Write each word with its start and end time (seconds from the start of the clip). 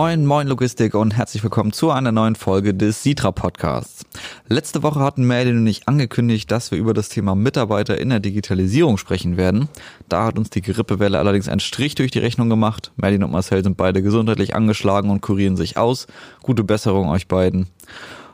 Moin, 0.00 0.26
moin 0.26 0.46
Logistik 0.46 0.94
und 0.94 1.16
herzlich 1.16 1.42
willkommen 1.42 1.72
zu 1.72 1.90
einer 1.90 2.12
neuen 2.12 2.36
Folge 2.36 2.72
des 2.72 3.02
Sitra 3.02 3.32
Podcasts. 3.32 4.04
Letzte 4.46 4.84
Woche 4.84 5.00
hatten 5.00 5.24
Merlin 5.24 5.58
und 5.58 5.66
ich 5.66 5.88
angekündigt, 5.88 6.48
dass 6.52 6.70
wir 6.70 6.78
über 6.78 6.94
das 6.94 7.08
Thema 7.08 7.34
Mitarbeiter 7.34 7.98
in 7.98 8.10
der 8.10 8.20
Digitalisierung 8.20 8.96
sprechen 8.96 9.36
werden. 9.36 9.68
Da 10.08 10.24
hat 10.24 10.38
uns 10.38 10.50
die 10.50 10.62
Grippewelle 10.62 11.18
allerdings 11.18 11.48
einen 11.48 11.58
Strich 11.58 11.96
durch 11.96 12.12
die 12.12 12.20
Rechnung 12.20 12.48
gemacht. 12.48 12.92
Merlin 12.94 13.24
und 13.24 13.32
Marcel 13.32 13.64
sind 13.64 13.76
beide 13.76 14.00
gesundheitlich 14.00 14.54
angeschlagen 14.54 15.10
und 15.10 15.20
kurieren 15.20 15.56
sich 15.56 15.76
aus. 15.76 16.06
Gute 16.42 16.62
Besserung 16.62 17.08
euch 17.08 17.26
beiden. 17.26 17.66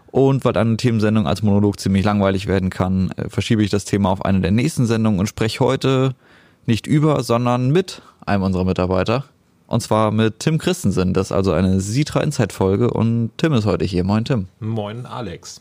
Und 0.09 0.45
weil 0.45 0.59
eine 0.59 0.77
Themensendung 0.77 1.27
als 1.27 1.43
Monolog 1.43 1.81
ziemlich 1.81 2.05
langweilig 2.05 2.47
werden 2.47 2.69
kann, 2.69 3.11
äh, 3.17 3.31
verschiebe 3.31 3.65
ich 3.65 3.71
das 3.71 3.87
Thema 3.87 4.11
auf 4.11 4.23
eine 4.23 4.43
der 4.43 4.51
nächsten 4.51 4.85
Sendungen 4.85 5.19
und 5.19 5.29
spreche 5.29 5.61
heute 5.61 6.15
nicht 6.67 6.87
über, 6.87 7.23
sondern 7.23 7.71
mit 7.71 8.03
einem 8.27 8.43
unserer 8.43 8.67
Mitarbeiter. 8.67 9.25
Und 9.75 9.81
zwar 9.81 10.13
mit 10.13 10.39
Tim 10.39 10.59
Christensen. 10.59 11.15
Das 11.15 11.27
ist 11.27 11.33
also 11.33 11.51
eine 11.51 11.81
Sitra 11.81 12.21
Insight 12.21 12.53
Folge 12.53 12.91
und 12.91 13.33
Tim 13.39 13.53
ist 13.55 13.67
heute 13.67 13.85
hier. 13.85 14.05
Moin 14.05 14.25
Tim. 14.25 14.47
Moin 14.61 15.05
Alex. 15.05 15.61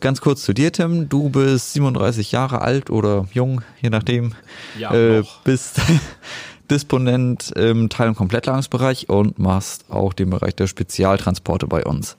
Ganz 0.00 0.20
kurz 0.20 0.42
zu 0.42 0.52
dir 0.52 0.70
Tim. 0.70 1.08
Du 1.08 1.30
bist 1.30 1.72
37 1.72 2.30
Jahre 2.30 2.60
alt 2.60 2.90
oder 2.90 3.26
jung, 3.32 3.62
je 3.80 3.88
nachdem. 3.88 4.34
Ja, 4.78 4.92
äh, 4.92 5.20
noch. 5.20 5.40
bist 5.44 5.80
Disponent 6.70 7.52
im 7.52 7.88
Teil- 7.88 8.08
und 8.08 8.16
Komplettladungsbereich 8.16 9.08
und 9.08 9.38
machst 9.38 9.86
auch 9.88 10.12
den 10.12 10.28
Bereich 10.28 10.54
der 10.54 10.66
Spezialtransporte 10.66 11.66
bei 11.66 11.84
uns. 11.86 12.16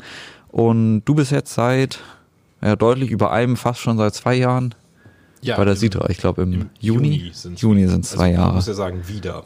Und 0.48 1.04
du 1.06 1.14
bist 1.14 1.30
jetzt 1.32 1.54
seit 1.54 2.00
ja, 2.64 2.76
deutlich 2.76 3.12
über 3.12 3.32
einem, 3.32 3.56
fast 3.56 3.82
schon 3.82 3.98
seit 4.00 4.16
zwei 4.16 4.34
Jahren 4.34 4.74
Ja, 5.44 5.58
bei 5.58 5.64
der 5.66 5.76
im- 5.76 5.80
Sitra. 5.80 6.10
Ich 6.10 6.18
glaube 6.18 6.42
im, 6.42 6.54
im 6.54 6.70
Juni. 6.80 7.32
Juni 7.56 7.86
sind 7.88 8.04
zwei 8.04 8.30
also, 8.30 8.32
Man 8.32 8.34
Jahre. 8.34 8.54
muss 8.56 8.66
ja 8.66 8.74
sagen, 8.74 9.08
wieder. 9.08 9.46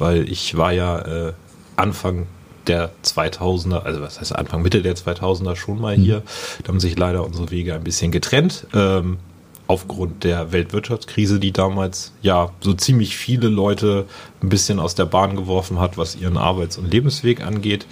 Weil 0.00 0.28
ich 0.28 0.56
war 0.56 0.72
ja 0.72 0.98
äh, 1.28 1.32
Anfang 1.76 2.26
der 2.66 2.90
2000er, 3.04 3.82
also 3.84 4.00
was 4.02 4.20
heißt 4.20 4.34
Anfang, 4.34 4.62
Mitte 4.62 4.82
der 4.82 4.96
2000er 4.96 5.54
schon 5.56 5.80
mal 5.80 5.96
Mhm. 5.96 6.02
hier. 6.02 6.22
Da 6.62 6.68
haben 6.68 6.80
sich 6.80 6.98
leider 6.98 7.24
unsere 7.24 7.50
Wege 7.50 7.74
ein 7.74 7.84
bisschen 7.84 8.10
getrennt. 8.10 8.66
Ähm, 8.74 9.18
aufgrund 9.66 10.24
der 10.24 10.50
Weltwirtschaftskrise, 10.50 11.38
die 11.38 11.52
damals 11.52 12.12
ja 12.22 12.50
so 12.60 12.72
ziemlich 12.74 13.16
viele 13.16 13.48
Leute 13.48 14.06
ein 14.42 14.48
bisschen 14.48 14.80
aus 14.80 14.96
der 14.96 15.04
Bahn 15.06 15.36
geworfen 15.36 15.78
hat, 15.78 15.96
was 15.96 16.16
ihren 16.16 16.36
Arbeits- 16.36 16.76
und 16.76 16.90
Lebensweg 16.90 17.40
angeht. 17.46 17.86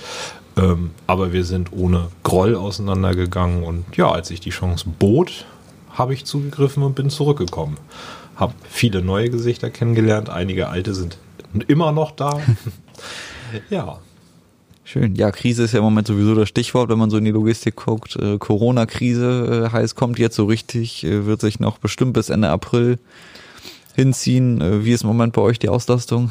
Ähm, 0.57 0.91
aber 1.07 1.33
wir 1.33 1.45
sind 1.45 1.73
ohne 1.73 2.09
Groll 2.25 2.57
auseinandergegangen 2.57 3.63
und 3.63 3.85
ja, 3.97 4.11
als 4.11 4.31
ich 4.33 4.41
die 4.41 4.51
Chance 4.51 4.87
bot, 4.99 5.45
habe 5.93 6.15
ich 6.15 6.25
zugegriffen 6.25 6.83
und 6.83 6.95
bin 6.97 7.11
zurückgekommen. 7.11 7.77
Habe 8.35 8.55
viele 8.69 9.01
neue 9.03 9.31
Gesichter 9.31 9.71
kennengelernt, 9.71 10.31
einige 10.31 10.69
alte 10.69 10.95
sind 10.95 11.17
immer 11.67 11.93
noch 11.93 12.13
da. 12.13 12.41
ja, 13.71 13.99
Schön. 14.91 15.17
Ja, 15.17 15.31
Krise 15.31 15.65
ist 15.65 15.73
ja 15.73 15.81
im 15.81 15.85
Moment 15.85 16.07
sowieso 16.07 16.35
das 16.35 16.49
Stichwort, 16.49 16.89
wenn 16.89 16.97
man 16.97 17.11
so 17.11 17.19
in 17.19 17.25
die 17.27 17.31
Logistik 17.31 17.77
guckt. 17.77 18.17
Äh, 18.17 18.39
Corona-Krise 18.39 19.67
äh, 19.67 19.71
heißt, 19.71 19.97
kommt 19.97 20.19
jetzt 20.19 20.35
so 20.35 20.47
richtig, 20.47 21.05
äh, 21.05 21.27
wird 21.27 21.43
sich 21.43 21.61
noch 21.61 21.77
bestimmt 21.77 22.15
bis 22.15 22.31
Ende 22.31 22.49
April 22.49 22.99
hinziehen. 23.95 24.63
Äh, 24.63 24.87
wie 24.87 24.93
ist 24.93 25.03
im 25.03 25.09
Moment 25.09 25.35
bei 25.35 25.43
euch 25.43 25.59
die 25.59 25.69
Auslastung? 25.69 26.31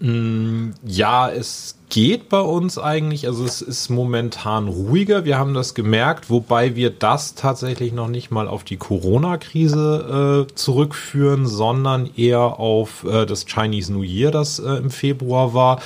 Mm, 0.00 0.70
Ja, 0.84 1.28
es 1.30 1.76
geht 1.88 2.28
bei 2.28 2.40
uns 2.40 2.78
eigentlich. 2.78 3.26
Also 3.26 3.44
es 3.44 3.62
ist 3.62 3.88
momentan 3.90 4.66
ruhiger. 4.68 5.24
Wir 5.24 5.38
haben 5.38 5.54
das 5.54 5.74
gemerkt, 5.74 6.28
wobei 6.30 6.74
wir 6.74 6.90
das 6.90 7.34
tatsächlich 7.34 7.92
noch 7.92 8.08
nicht 8.08 8.30
mal 8.30 8.48
auf 8.48 8.64
die 8.64 8.76
Corona-Krise 8.76 10.46
äh, 10.50 10.54
zurückführen, 10.54 11.46
sondern 11.46 12.10
eher 12.16 12.40
auf 12.58 13.04
äh, 13.04 13.24
das 13.24 13.46
Chinese 13.46 13.92
New 13.92 14.02
Year, 14.02 14.30
das 14.30 14.58
äh, 14.58 14.68
im 14.76 14.90
Februar 14.90 15.54
war. 15.54 15.80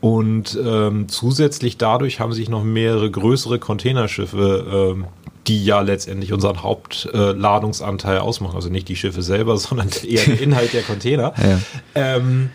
Und 0.00 0.58
ähm, 0.64 1.08
zusätzlich 1.08 1.76
dadurch 1.78 2.18
haben 2.18 2.32
sich 2.32 2.48
noch 2.48 2.64
mehrere 2.64 3.10
größere 3.10 3.58
Containerschiffe 3.58 4.94
ähm, 4.96 5.04
die 5.48 5.64
ja 5.64 5.80
letztendlich 5.80 6.32
unseren 6.32 6.62
Hauptladungsanteil 6.62 8.16
äh, 8.16 8.20
ausmachen, 8.20 8.54
also 8.54 8.68
nicht 8.68 8.88
die 8.88 8.94
Schiffe 8.96 9.22
selber, 9.22 9.56
sondern 9.58 9.88
eher 10.06 10.24
der 10.24 10.40
Inhalt 10.40 10.72
der 10.72 10.82
Container, 10.82 11.32
Ja. 11.36 11.58
ähm, 11.94 12.50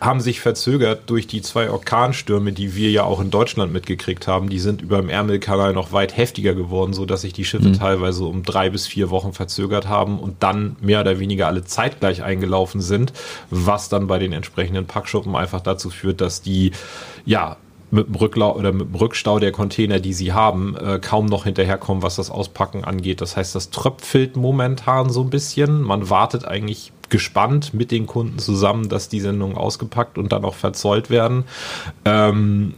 haben 0.00 0.20
sich 0.20 0.40
verzögert 0.40 1.10
durch 1.10 1.26
die 1.26 1.42
zwei 1.42 1.70
Orkanstürme, 1.70 2.52
die 2.52 2.74
wir 2.74 2.90
ja 2.90 3.04
auch 3.04 3.20
in 3.20 3.30
Deutschland 3.30 3.72
mitgekriegt 3.72 4.28
haben. 4.28 4.48
Die 4.48 4.60
sind 4.60 4.80
über 4.82 4.98
dem 4.98 5.08
Ärmelkanal 5.08 5.72
noch 5.72 5.92
weit 5.92 6.16
heftiger 6.16 6.54
geworden, 6.54 6.92
so 6.92 7.04
dass 7.04 7.22
sich 7.22 7.32
die 7.32 7.44
Schiffe 7.44 7.72
teilweise 7.72 8.24
um 8.24 8.42
drei 8.42 8.70
bis 8.70 8.86
vier 8.86 9.10
Wochen 9.10 9.32
verzögert 9.32 9.88
haben 9.88 10.18
und 10.18 10.42
dann 10.42 10.76
mehr 10.80 11.00
oder 11.00 11.18
weniger 11.18 11.48
alle 11.48 11.64
zeitgleich 11.64 12.22
eingelaufen 12.22 12.80
sind, 12.80 13.12
was 13.50 13.88
dann 13.88 14.06
bei 14.06 14.18
den 14.18 14.32
entsprechenden 14.32 14.86
Packschuppen 14.86 15.34
einfach 15.34 15.60
dazu 15.60 15.90
führt, 15.90 16.20
dass 16.20 16.42
die 16.42 16.72
ja 17.24 17.56
mit 17.90 18.06
dem 18.06 18.14
Rücklau 18.16 18.54
oder 18.54 18.72
mit 18.72 18.88
dem 18.88 18.94
Rückstau 18.94 19.38
der 19.38 19.52
Container, 19.52 19.98
die 19.98 20.12
sie 20.12 20.32
haben, 20.32 20.76
äh, 20.76 20.98
kaum 21.00 21.26
noch 21.26 21.44
hinterherkommen, 21.44 22.02
was 22.02 22.16
das 22.16 22.30
Auspacken 22.30 22.84
angeht. 22.84 23.20
Das 23.20 23.36
heißt, 23.36 23.54
das 23.54 23.70
tröpfelt 23.70 24.36
momentan 24.36 25.10
so 25.10 25.22
ein 25.22 25.30
bisschen. 25.30 25.82
Man 25.82 26.10
wartet 26.10 26.44
eigentlich 26.44 26.92
gespannt 27.10 27.74
mit 27.74 27.90
den 27.90 28.06
Kunden 28.06 28.38
zusammen, 28.38 28.88
dass 28.88 29.08
die 29.08 29.20
Sendungen 29.20 29.56
ausgepackt 29.56 30.18
und 30.18 30.32
dann 30.32 30.44
auch 30.44 30.54
verzollt 30.54 31.10
werden. 31.10 31.44
Ähm, 32.04 32.74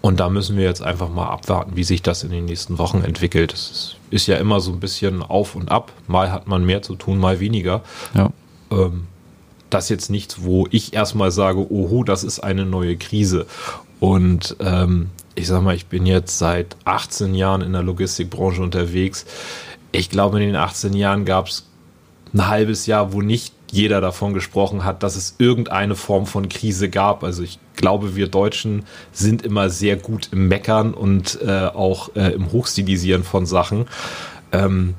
und 0.00 0.20
da 0.20 0.30
müssen 0.30 0.56
wir 0.56 0.64
jetzt 0.64 0.82
einfach 0.82 1.08
mal 1.10 1.26
abwarten, 1.26 1.72
wie 1.74 1.82
sich 1.84 2.02
das 2.02 2.22
in 2.22 2.30
den 2.30 2.44
nächsten 2.44 2.78
Wochen 2.78 3.02
entwickelt. 3.02 3.52
Es 3.52 3.70
ist, 3.70 3.96
ist 4.10 4.26
ja 4.28 4.36
immer 4.36 4.60
so 4.60 4.72
ein 4.72 4.80
bisschen 4.80 5.22
auf 5.22 5.54
und 5.56 5.70
ab. 5.70 5.92
Mal 6.06 6.30
hat 6.30 6.46
man 6.46 6.64
mehr 6.64 6.82
zu 6.82 6.94
tun, 6.94 7.18
mal 7.18 7.40
weniger 7.40 7.82
Ja. 8.14 8.30
ähm, 8.70 9.06
das 9.70 9.88
jetzt 9.90 10.08
nichts, 10.08 10.42
wo 10.44 10.66
ich 10.70 10.94
erstmal 10.94 11.30
sage, 11.30 11.70
oho, 11.70 12.02
das 12.04 12.24
ist 12.24 12.40
eine 12.40 12.64
neue 12.64 12.96
Krise. 12.96 13.46
Und 14.00 14.56
ähm, 14.60 15.10
ich 15.34 15.46
sag 15.46 15.62
mal, 15.62 15.74
ich 15.74 15.86
bin 15.86 16.06
jetzt 16.06 16.38
seit 16.38 16.76
18 16.84 17.34
Jahren 17.34 17.60
in 17.60 17.72
der 17.72 17.82
Logistikbranche 17.82 18.62
unterwegs. 18.62 19.26
Ich 19.92 20.08
glaube, 20.10 20.40
in 20.40 20.46
den 20.46 20.56
18 20.56 20.94
Jahren 20.94 21.24
gab 21.24 21.48
es 21.48 21.66
ein 22.32 22.46
halbes 22.48 22.86
Jahr, 22.86 23.12
wo 23.12 23.20
nicht 23.20 23.52
jeder 23.70 24.00
davon 24.00 24.34
gesprochen 24.34 24.84
hat, 24.84 25.02
dass 25.02 25.16
es 25.16 25.34
irgendeine 25.38 25.94
Form 25.94 26.26
von 26.26 26.48
Krise 26.48 26.88
gab. 26.88 27.22
Also 27.24 27.42
ich 27.42 27.58
glaube, 27.76 28.16
wir 28.16 28.28
Deutschen 28.28 28.84
sind 29.12 29.42
immer 29.42 29.70
sehr 29.70 29.96
gut 29.96 30.30
im 30.32 30.48
Meckern 30.48 30.94
und 30.94 31.38
äh, 31.42 31.66
auch 31.66 32.14
äh, 32.16 32.32
im 32.32 32.50
Hochstilisieren 32.52 33.24
von 33.24 33.46
Sachen. 33.46 33.86
Ähm, 34.52 34.94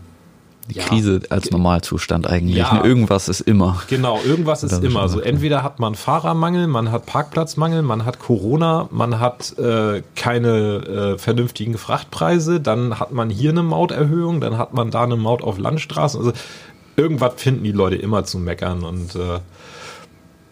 Die 0.69 0.78
Ja. 0.78 0.85
Krise 0.85 1.22
als 1.31 1.50
Normalzustand 1.50 2.28
eigentlich. 2.28 2.57
Ja. 2.57 2.75
Ne? 2.75 2.88
Irgendwas 2.88 3.28
ist 3.28 3.41
immer. 3.41 3.81
Genau, 3.88 4.19
irgendwas 4.24 4.62
ist 4.62 4.84
immer. 4.84 5.09
So 5.09 5.18
okay. 5.18 5.30
entweder 5.30 5.63
hat 5.63 5.80
man 5.80 5.96
Fahrermangel, 5.96 6.68
man 6.68 6.91
hat 6.91 7.07
Parkplatzmangel, 7.07 7.81
man 7.81 8.06
hat 8.06 8.19
Corona, 8.19 8.88
man 8.91 9.19
hat 9.19 9.57
äh, 9.57 10.03
keine 10.16 11.16
äh, 11.16 11.18
vernünftigen 11.18 11.75
Frachtpreise, 11.80 12.59
dann 12.62 13.00
hat 13.00 13.12
man 13.12 13.31
hier 13.31 13.50
eine 13.50 13.63
Mauterhöhung, 13.63 14.41
dann 14.41 14.59
hat 14.59 14.75
man 14.75 14.91
da 14.91 15.03
eine 15.03 15.16
Maut 15.16 15.41
auf 15.41 15.57
Landstraßen. 15.57 16.19
Also 16.19 16.34
irgendwas 16.99 17.33
finden 17.37 17.63
die 17.63 17.71
Leute 17.71 17.95
immer 17.95 18.25
zu 18.25 18.37
meckern 18.37 18.83
und 18.83 19.15
äh, 19.15 19.39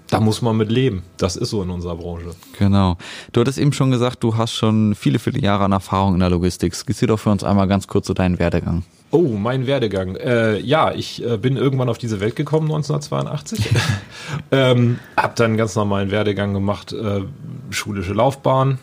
da 0.09 0.21
muss 0.21 0.41
man 0.41 0.55
mit 0.55 0.71
leben. 0.71 1.03
Das 1.17 1.35
ist 1.35 1.49
so 1.49 1.61
in 1.61 1.69
unserer 1.69 1.97
Branche. 1.97 2.31
Genau. 2.57 2.97
Du 3.33 3.41
hattest 3.41 3.57
eben 3.57 3.73
schon 3.73 3.91
gesagt, 3.91 4.23
du 4.23 4.37
hast 4.37 4.53
schon 4.53 4.95
viele, 4.95 5.19
viele 5.19 5.39
Jahre 5.39 5.65
an 5.65 5.73
Erfahrung 5.73 6.13
in 6.13 6.21
der 6.21 6.29
Logistik. 6.29 6.73
Skizzier 6.73 7.09
doch 7.09 7.19
für 7.19 7.29
uns 7.29 7.43
einmal 7.43 7.67
ganz 7.67 7.87
kurz 7.87 8.07
so 8.07 8.13
deinen 8.13 8.39
Werdegang. 8.39 8.83
Oh, 9.11 9.35
mein 9.37 9.67
Werdegang. 9.67 10.15
Äh, 10.15 10.59
ja, 10.59 10.93
ich 10.93 11.23
äh, 11.25 11.37
bin 11.37 11.57
irgendwann 11.57 11.89
auf 11.89 11.97
diese 11.97 12.19
Welt 12.19 12.35
gekommen, 12.35 12.67
1982. 12.71 13.69
ähm, 14.51 14.99
hab 15.15 15.35
dann 15.35 15.47
einen 15.47 15.57
ganz 15.57 15.75
normalen 15.75 16.11
Werdegang 16.11 16.53
gemacht, 16.53 16.93
äh, 16.93 17.21
schulische 17.69 18.13
Laufbahn. 18.13 18.79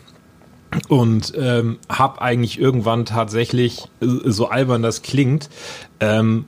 Und 0.89 1.33
ähm, 1.37 1.77
hab 1.87 2.21
eigentlich 2.21 2.59
irgendwann 2.59 3.05
tatsächlich, 3.05 3.85
äh, 4.01 4.07
so 4.25 4.49
albern 4.49 4.81
das 4.81 5.03
klingt, 5.03 5.49
ähm, 5.99 6.45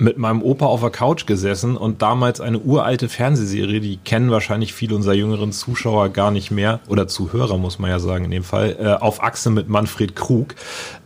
mit 0.00 0.18
meinem 0.18 0.42
Opa 0.42 0.66
auf 0.66 0.80
der 0.80 0.90
Couch 0.90 1.26
gesessen 1.26 1.76
und 1.76 2.02
damals 2.02 2.40
eine 2.40 2.58
uralte 2.58 3.08
Fernsehserie, 3.08 3.80
die 3.80 3.98
kennen 3.98 4.30
wahrscheinlich 4.30 4.72
viele 4.72 4.96
unserer 4.96 5.14
jüngeren 5.14 5.52
Zuschauer 5.52 6.08
gar 6.08 6.30
nicht 6.30 6.50
mehr, 6.50 6.80
oder 6.88 7.06
Zuhörer 7.06 7.58
muss 7.58 7.78
man 7.78 7.90
ja 7.90 7.98
sagen 7.98 8.24
in 8.24 8.30
dem 8.30 8.44
Fall, 8.44 8.76
äh, 8.80 8.86
auf 9.02 9.22
Achse 9.22 9.50
mit 9.50 9.68
Manfred 9.68 10.16
Krug. 10.16 10.54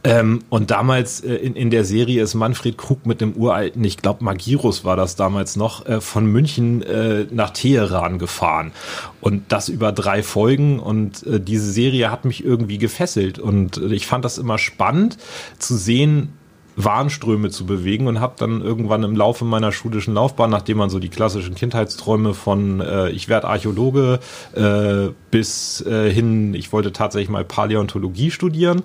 Ähm, 0.05 0.45
und 0.49 0.71
damals 0.71 1.21
äh, 1.21 1.35
in, 1.35 1.57
in 1.57 1.71
der 1.71 1.85
Serie 1.85 2.23
ist 2.23 2.35
Manfred 2.35 2.79
Krug 2.79 3.05
mit 3.05 3.21
dem 3.21 3.33
uralten, 3.33 3.83
ich 3.85 3.97
glaube 3.97 4.23
Magirus 4.23 4.85
war 4.85 4.97
das 4.97 5.17
damals 5.17 5.57
noch, 5.57 5.87
äh, 5.87 6.01
von 6.01 6.27
München 6.27 6.83
äh, 6.83 7.27
nach 7.31 7.51
Teheran 7.51 8.19
gefahren. 8.19 8.73
Und 9.21 9.51
das 9.51 9.69
über 9.69 9.91
drei 9.91 10.23
Folgen 10.23 10.79
und 10.79 11.27
äh, 11.27 11.41
diese 11.41 11.71
Serie 11.71 12.11
hat 12.11 12.25
mich 12.25 12.45
irgendwie 12.45 12.79
gefesselt 12.79 13.39
und 13.39 13.79
ich 13.79 14.07
fand 14.07 14.25
das 14.25 14.39
immer 14.39 14.59
spannend 14.59 15.19
zu 15.59 15.77
sehen, 15.77 16.35
Warnströme 16.77 17.51
zu 17.51 17.67
bewegen 17.67 18.07
und 18.07 18.21
habe 18.21 18.35
dann 18.39 18.61
irgendwann 18.61 19.03
im 19.03 19.17
Laufe 19.17 19.45
meiner 19.45 19.73
schulischen 19.73 20.15
Laufbahn, 20.15 20.51
nachdem 20.51 20.79
man 20.79 20.91
so 20.91 20.99
die 20.99 21.09
klassischen 21.09 21.55
Kindheitsträume 21.55 22.35
von 22.35 22.81
äh, 22.81 23.11
ich 23.11 23.29
werde 23.29 23.49
Archäologe 23.49 24.21
äh, 24.55 25.13
bis 25.31 25.81
äh, 25.83 26.11
hin, 26.11 26.55
ich 26.55 26.73
wollte 26.73 26.93
tatsächlich 26.93 27.29
mal 27.29 27.45
Paläontologie 27.45 28.31
studieren, 28.31 28.83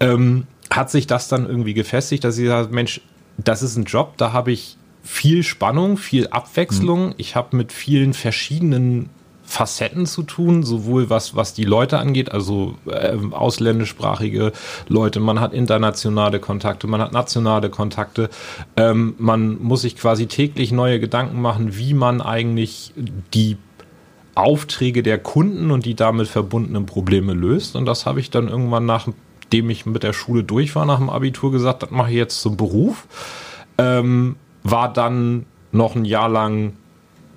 ähm, 0.00 0.46
hat 0.70 0.90
sich 0.90 1.06
das 1.06 1.28
dann 1.28 1.46
irgendwie 1.46 1.74
gefestigt, 1.74 2.24
dass 2.24 2.38
ich 2.38 2.48
sage, 2.48 2.72
Mensch, 2.72 3.00
das 3.36 3.62
ist 3.62 3.76
ein 3.76 3.84
Job, 3.84 4.14
da 4.16 4.32
habe 4.32 4.52
ich 4.52 4.76
viel 5.02 5.42
Spannung, 5.42 5.96
viel 5.96 6.28
Abwechslung. 6.28 7.14
Ich 7.16 7.34
habe 7.34 7.56
mit 7.56 7.72
vielen 7.72 8.12
verschiedenen 8.12 9.08
Facetten 9.50 10.06
zu 10.06 10.22
tun, 10.22 10.62
sowohl 10.62 11.10
was, 11.10 11.34
was 11.34 11.54
die 11.54 11.64
Leute 11.64 11.98
angeht, 11.98 12.30
also 12.30 12.76
äh, 12.86 13.16
ausländischsprachige 13.32 14.52
Leute, 14.86 15.18
man 15.18 15.40
hat 15.40 15.52
internationale 15.52 16.38
Kontakte, 16.38 16.86
man 16.86 17.00
hat 17.00 17.12
nationale 17.12 17.68
Kontakte, 17.68 18.30
ähm, 18.76 19.14
man 19.18 19.60
muss 19.60 19.82
sich 19.82 19.96
quasi 19.96 20.28
täglich 20.28 20.70
neue 20.70 21.00
Gedanken 21.00 21.42
machen, 21.42 21.76
wie 21.76 21.94
man 21.94 22.20
eigentlich 22.20 22.94
die 23.34 23.56
Aufträge 24.36 25.02
der 25.02 25.18
Kunden 25.18 25.72
und 25.72 25.84
die 25.84 25.96
damit 25.96 26.28
verbundenen 26.28 26.86
Probleme 26.86 27.34
löst. 27.34 27.74
Und 27.74 27.86
das 27.86 28.06
habe 28.06 28.20
ich 28.20 28.30
dann 28.30 28.46
irgendwann, 28.46 28.86
nachdem 28.86 29.68
ich 29.68 29.84
mit 29.84 30.04
der 30.04 30.12
Schule 30.12 30.44
durch 30.44 30.76
war, 30.76 30.86
nach 30.86 30.98
dem 30.98 31.10
Abitur 31.10 31.50
gesagt, 31.50 31.82
das 31.82 31.90
mache 31.90 32.10
ich 32.10 32.16
jetzt 32.16 32.40
zum 32.40 32.56
Beruf. 32.56 33.08
Ähm, 33.78 34.36
war 34.62 34.92
dann 34.92 35.46
noch 35.72 35.96
ein 35.96 36.04
Jahr 36.04 36.28
lang 36.28 36.74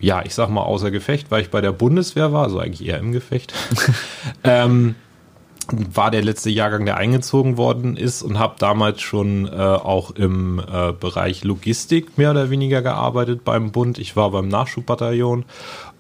ja, 0.04 0.22
ich 0.26 0.36
sag 0.36 0.50
mal 0.50 0.64
außer 0.64 0.92
Gefecht, 0.92 1.32
weil 1.32 1.42
ich 1.42 1.50
bei 1.50 1.62
der 1.62 1.72
Bundeswehr 1.72 2.34
war, 2.34 2.44
also 2.44 2.60
eigentlich 2.60 2.86
eher 2.86 3.00
im 3.00 3.14
Gefecht. 3.14 3.54
ähm, 4.44 4.96
war 5.72 6.12
der 6.12 6.22
letzte 6.22 6.50
Jahrgang, 6.50 6.86
der 6.86 6.98
eingezogen 6.98 7.56
worden 7.56 7.96
ist 7.96 8.22
und 8.22 8.38
habe 8.38 8.56
damals 8.60 9.02
schon 9.02 9.48
äh, 9.48 9.52
auch 9.52 10.12
im 10.12 10.60
äh, 10.60 10.92
Bereich 10.92 11.46
Logistik 11.46 12.18
mehr 12.18 12.32
oder 12.32 12.50
weniger 12.50 12.82
gearbeitet 12.82 13.46
beim 13.46 13.72
Bund. 13.72 13.98
Ich 13.98 14.18
war 14.18 14.30
beim 14.32 14.50
Nachschubbataillon 14.50 15.46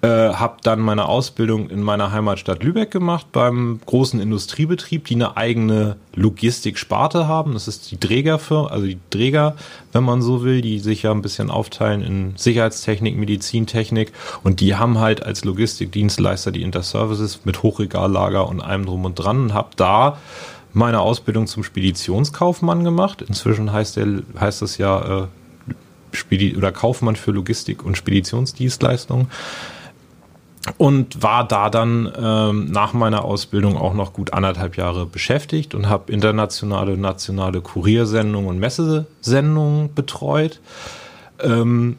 äh, 0.04 0.34
habe 0.34 0.58
dann 0.64 0.82
meine 0.82 1.08
Ausbildung 1.08 1.70
in 1.70 1.82
meiner 1.82 2.12
Heimatstadt 2.12 2.62
Lübeck 2.62 2.92
gemacht 2.92 3.28
beim 3.32 3.80
großen 3.86 4.20
Industriebetrieb, 4.20 5.06
die 5.06 5.16
eine 5.16 5.38
eigene 5.38 5.96
Logistiksparte 6.14 7.26
haben. 7.26 7.54
Das 7.54 7.70
ist 7.70 7.90
die 7.90 7.96
Trägerfirma, 7.96 8.68
also 8.68 8.86
die 8.86 9.00
Träger, 9.10 9.56
wenn 9.94 10.04
man 10.04 10.22
so 10.22 10.44
will, 10.44 10.62
die 10.62 10.80
sich 10.80 11.04
ja 11.04 11.12
ein 11.12 11.22
bisschen 11.22 11.50
aufteilen 11.50 12.02
in 12.02 12.34
Sicherheitstechnik, 12.36 13.16
Medizintechnik 13.16 14.12
und 14.44 14.60
die 14.60 14.76
haben 14.76 15.00
halt 15.00 15.24
als 15.24 15.46
Logistikdienstleister 15.46 16.52
die 16.52 16.64
Interservices 16.64 17.46
mit 17.46 17.64
Hochregallager 17.64 18.46
und 18.50 18.60
allem 18.60 18.86
drum 18.86 19.06
und 19.06 19.16
dran 19.16 19.44
und 19.44 19.54
habe 19.54 19.70
da 19.78 20.18
meine 20.74 21.00
Ausbildung 21.00 21.48
zum 21.48 21.64
Speditionskaufmann 21.64 22.84
gemacht. 22.84 23.22
Inzwischen 23.22 23.72
heißt 23.72 23.96
der 23.96 24.24
heißt 24.38 24.62
das 24.64 24.78
ja 24.78 25.24
äh, 25.24 25.28
Spedi 26.12 26.58
oder 26.58 26.74
Kaufmann 26.74 27.16
für 27.16 27.32
Logistik 27.32 27.86
und 27.86 27.96
Speditionsdienstleistungen 27.96 29.30
und 30.78 31.22
war 31.22 31.48
da 31.48 31.70
dann 31.70 32.12
ähm, 32.18 32.72
nach 32.72 32.94
meiner 32.94 33.26
Ausbildung 33.26 33.78
auch 33.78 33.94
noch 33.94 34.14
gut 34.14 34.34
anderthalb 34.34 34.78
Jahre 34.78 35.06
beschäftigt 35.06 35.76
und 35.76 35.90
habe 35.90 36.12
internationale, 36.12 36.98
nationale 36.98 37.62
Kuriersendungen 37.62 38.50
und 38.50 38.60
Messesendungen 38.60 39.94
betreut. 39.94 40.62
Ähm, 41.42 41.98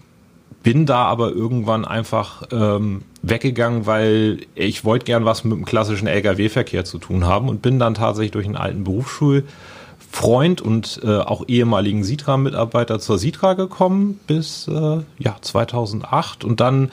bin 0.62 0.87
da 0.87 1.05
aber 1.05 1.31
irgendwann 1.31 1.84
einfach 1.84 2.44
ähm, 2.50 3.02
weggegangen, 3.22 3.84
weil 3.84 4.46
ich 4.55 4.82
wollte 4.84 5.05
gern 5.05 5.26
was 5.26 5.44
mit 5.44 5.52
dem 5.52 5.66
klassischen 5.66 6.08
Lkw-Verkehr 6.08 6.87
zu 6.87 6.99
tun 6.99 7.26
haben 7.26 7.50
und 7.50 7.61
bin 7.61 7.78
dann 7.78 7.93
tatsächlich 7.93 8.32
durch 8.32 8.46
einen 8.46 8.56
alten 8.56 8.82
Berufsschulfreund 8.82 10.62
und 10.62 11.02
äh, 11.05 11.19
auch 11.19 11.44
ehemaligen 11.49 12.02
Sitra-Mitarbeiter 12.02 12.99
zur 12.99 13.19
Sitra 13.19 13.52
gekommen 13.52 14.19
bis 14.26 14.66
äh, 14.66 15.00
ja 15.19 15.37
2008 15.38 16.44
und 16.44 16.61
dann 16.61 16.90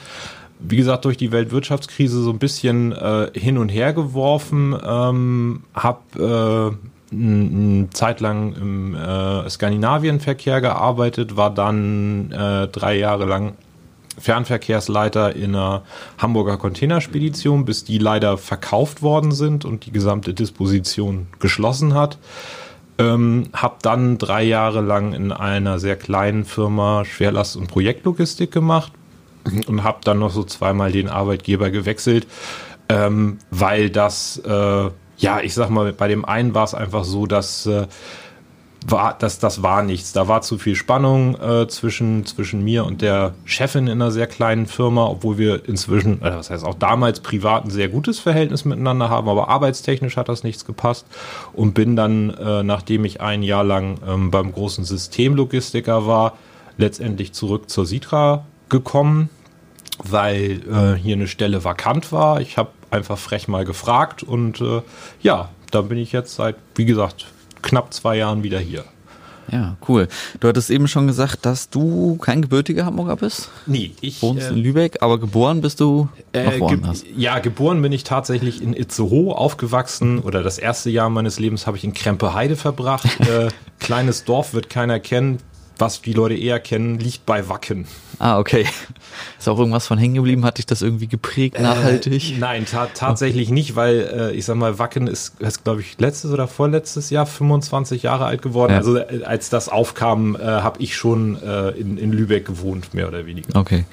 wie 0.68 0.76
gesagt, 0.76 1.04
durch 1.04 1.16
die 1.16 1.32
Weltwirtschaftskrise 1.32 2.22
so 2.22 2.30
ein 2.30 2.38
bisschen 2.38 2.92
äh, 2.92 3.30
hin 3.34 3.58
und 3.58 3.68
her 3.68 3.92
geworfen, 3.92 4.76
ähm, 4.84 5.64
habe 5.74 6.78
äh, 7.10 7.14
eine 7.14 7.90
Zeit 7.90 8.20
lang 8.20 8.54
im 8.54 8.94
äh, 8.94 9.48
Skandinavienverkehr 9.48 10.60
gearbeitet, 10.60 11.36
war 11.36 11.52
dann 11.52 12.32
äh, 12.32 12.68
drei 12.68 12.96
Jahre 12.96 13.26
lang 13.26 13.52
Fernverkehrsleiter 14.18 15.34
in 15.34 15.54
einer 15.54 15.82
Hamburger 16.18 16.56
Containerspedition, 16.56 17.64
bis 17.64 17.84
die 17.84 17.98
leider 17.98 18.38
verkauft 18.38 19.02
worden 19.02 19.32
sind 19.32 19.64
und 19.64 19.86
die 19.86 19.92
gesamte 19.92 20.34
Disposition 20.34 21.26
geschlossen 21.38 21.94
hat. 21.94 22.18
Ähm, 22.98 23.48
habe 23.54 23.76
dann 23.82 24.18
drei 24.18 24.42
Jahre 24.42 24.82
lang 24.82 25.14
in 25.14 25.32
einer 25.32 25.78
sehr 25.78 25.96
kleinen 25.96 26.44
Firma 26.44 27.04
Schwerlast- 27.04 27.56
und 27.56 27.68
Projektlogistik 27.68 28.52
gemacht, 28.52 28.92
und 29.66 29.82
habe 29.82 30.00
dann 30.04 30.18
noch 30.18 30.30
so 30.30 30.44
zweimal 30.44 30.92
den 30.92 31.08
Arbeitgeber 31.08 31.70
gewechselt, 31.70 32.26
ähm, 32.88 33.38
weil 33.50 33.90
das, 33.90 34.38
äh, 34.44 34.90
ja, 35.18 35.40
ich 35.42 35.54
sag 35.54 35.70
mal, 35.70 35.92
bei 35.92 36.08
dem 36.08 36.24
einen 36.24 36.54
war 36.54 36.64
es 36.64 36.74
einfach 36.74 37.04
so, 37.04 37.26
dass 37.26 37.66
äh, 37.66 37.86
war, 38.86 39.16
das, 39.18 39.38
das 39.38 39.62
war 39.62 39.82
nichts. 39.82 40.12
Da 40.12 40.28
war 40.28 40.42
zu 40.42 40.58
viel 40.58 40.74
Spannung 40.74 41.40
äh, 41.40 41.66
zwischen, 41.68 42.26
zwischen 42.26 42.62
mir 42.62 42.84
und 42.84 43.02
der 43.02 43.34
Chefin 43.44 43.86
in 43.86 44.02
einer 44.02 44.10
sehr 44.10 44.26
kleinen 44.26 44.66
Firma, 44.66 45.06
obwohl 45.06 45.38
wir 45.38 45.68
inzwischen, 45.68 46.20
äh, 46.22 46.30
das 46.30 46.50
heißt 46.50 46.64
auch 46.64 46.74
damals 46.74 47.20
privat 47.20 47.64
ein 47.64 47.70
sehr 47.70 47.88
gutes 47.88 48.18
Verhältnis 48.18 48.64
miteinander 48.64 49.08
haben, 49.08 49.28
aber 49.28 49.48
arbeitstechnisch 49.48 50.16
hat 50.16 50.28
das 50.28 50.42
nichts 50.42 50.64
gepasst 50.64 51.06
und 51.52 51.74
bin 51.74 51.96
dann, 51.96 52.30
äh, 52.30 52.62
nachdem 52.62 53.04
ich 53.04 53.20
ein 53.20 53.42
Jahr 53.42 53.64
lang 53.64 53.98
ähm, 54.06 54.30
beim 54.30 54.52
großen 54.52 54.84
Systemlogistiker 54.84 56.06
war, 56.06 56.36
letztendlich 56.78 57.32
zurück 57.32 57.70
zur 57.70 57.86
Sitra 57.86 58.44
gekommen, 58.72 59.30
weil 60.02 60.60
äh, 60.68 60.98
hier 61.00 61.14
eine 61.14 61.28
Stelle 61.28 61.62
vakant 61.62 62.10
war. 62.10 62.40
Ich 62.40 62.58
habe 62.58 62.70
einfach 62.90 63.18
frech 63.18 63.46
mal 63.46 63.64
gefragt 63.64 64.24
und 64.24 64.60
äh, 64.60 64.82
ja, 65.20 65.50
da 65.70 65.82
bin 65.82 65.98
ich 65.98 66.10
jetzt 66.10 66.34
seit, 66.34 66.56
wie 66.74 66.84
gesagt, 66.84 67.26
knapp 67.62 67.94
zwei 67.94 68.16
Jahren 68.16 68.42
wieder 68.42 68.58
hier. 68.58 68.84
Ja, 69.50 69.76
cool. 69.88 70.08
Du 70.40 70.48
hattest 70.48 70.70
eben 70.70 70.88
schon 70.88 71.06
gesagt, 71.06 71.44
dass 71.44 71.68
du 71.68 72.16
kein 72.16 72.42
gebürtiger 72.42 72.86
Hamburger 72.86 73.16
bist. 73.16 73.50
Nee, 73.66 73.92
ich 74.00 74.22
wohnst 74.22 74.46
äh, 74.46 74.50
in 74.50 74.56
Lübeck, 74.56 75.02
aber 75.02 75.18
geboren 75.18 75.60
bist 75.60 75.80
du 75.80 76.08
äh. 76.32 76.58
Ge 76.58 76.78
ja, 77.16 77.38
geboren 77.38 77.82
bin 77.82 77.92
ich 77.92 78.04
tatsächlich 78.04 78.62
in 78.62 78.72
Itzehoe 78.72 79.36
aufgewachsen 79.36 80.20
oder 80.20 80.42
das 80.42 80.58
erste 80.58 80.90
Jahr 80.90 81.10
meines 81.10 81.38
Lebens 81.38 81.66
habe 81.66 81.76
ich 81.76 81.84
in 81.84 81.92
Krempe-Heide 81.92 82.56
verbracht. 82.56 83.08
äh, 83.28 83.48
kleines 83.80 84.24
Dorf 84.24 84.54
wird 84.54 84.70
keiner 84.70 85.00
kennen, 85.00 85.38
was 85.78 86.00
die 86.02 86.12
Leute 86.12 86.34
eher 86.34 86.60
kennen, 86.60 86.98
liegt 86.98 87.26
bei 87.26 87.48
Wacken. 87.48 87.86
Ah, 88.18 88.38
okay. 88.38 88.66
Ist 89.38 89.48
auch 89.48 89.58
irgendwas 89.58 89.86
von 89.86 89.98
hängen 89.98 90.14
geblieben? 90.14 90.44
Hat 90.44 90.58
dich 90.58 90.66
das 90.66 90.82
irgendwie 90.82 91.08
geprägt, 91.08 91.56
äh, 91.56 91.62
nachhaltig? 91.62 92.32
Äh, 92.32 92.38
nein, 92.38 92.66
ta 92.66 92.86
tatsächlich 92.94 93.48
okay. 93.48 93.54
nicht, 93.54 93.76
weil 93.76 94.00
äh, 94.00 94.32
ich 94.32 94.44
sag 94.44 94.56
mal, 94.56 94.78
Wacken 94.78 95.06
ist, 95.06 95.40
ist 95.40 95.64
glaube 95.64 95.80
ich, 95.80 95.98
letztes 95.98 96.30
oder 96.30 96.46
vorletztes 96.46 97.10
Jahr 97.10 97.26
25 97.26 98.04
Jahre 98.04 98.26
alt 98.26 98.42
geworden. 98.42 98.72
Ja. 98.72 98.78
Also 98.78 98.96
äh, 98.96 99.24
als 99.24 99.50
das 99.50 99.68
aufkam, 99.68 100.36
äh, 100.36 100.40
habe 100.40 100.80
ich 100.82 100.96
schon 100.96 101.42
äh, 101.42 101.70
in, 101.70 101.98
in 101.98 102.12
Lübeck 102.12 102.46
gewohnt, 102.46 102.94
mehr 102.94 103.08
oder 103.08 103.26
weniger. 103.26 103.58
Okay. 103.58 103.84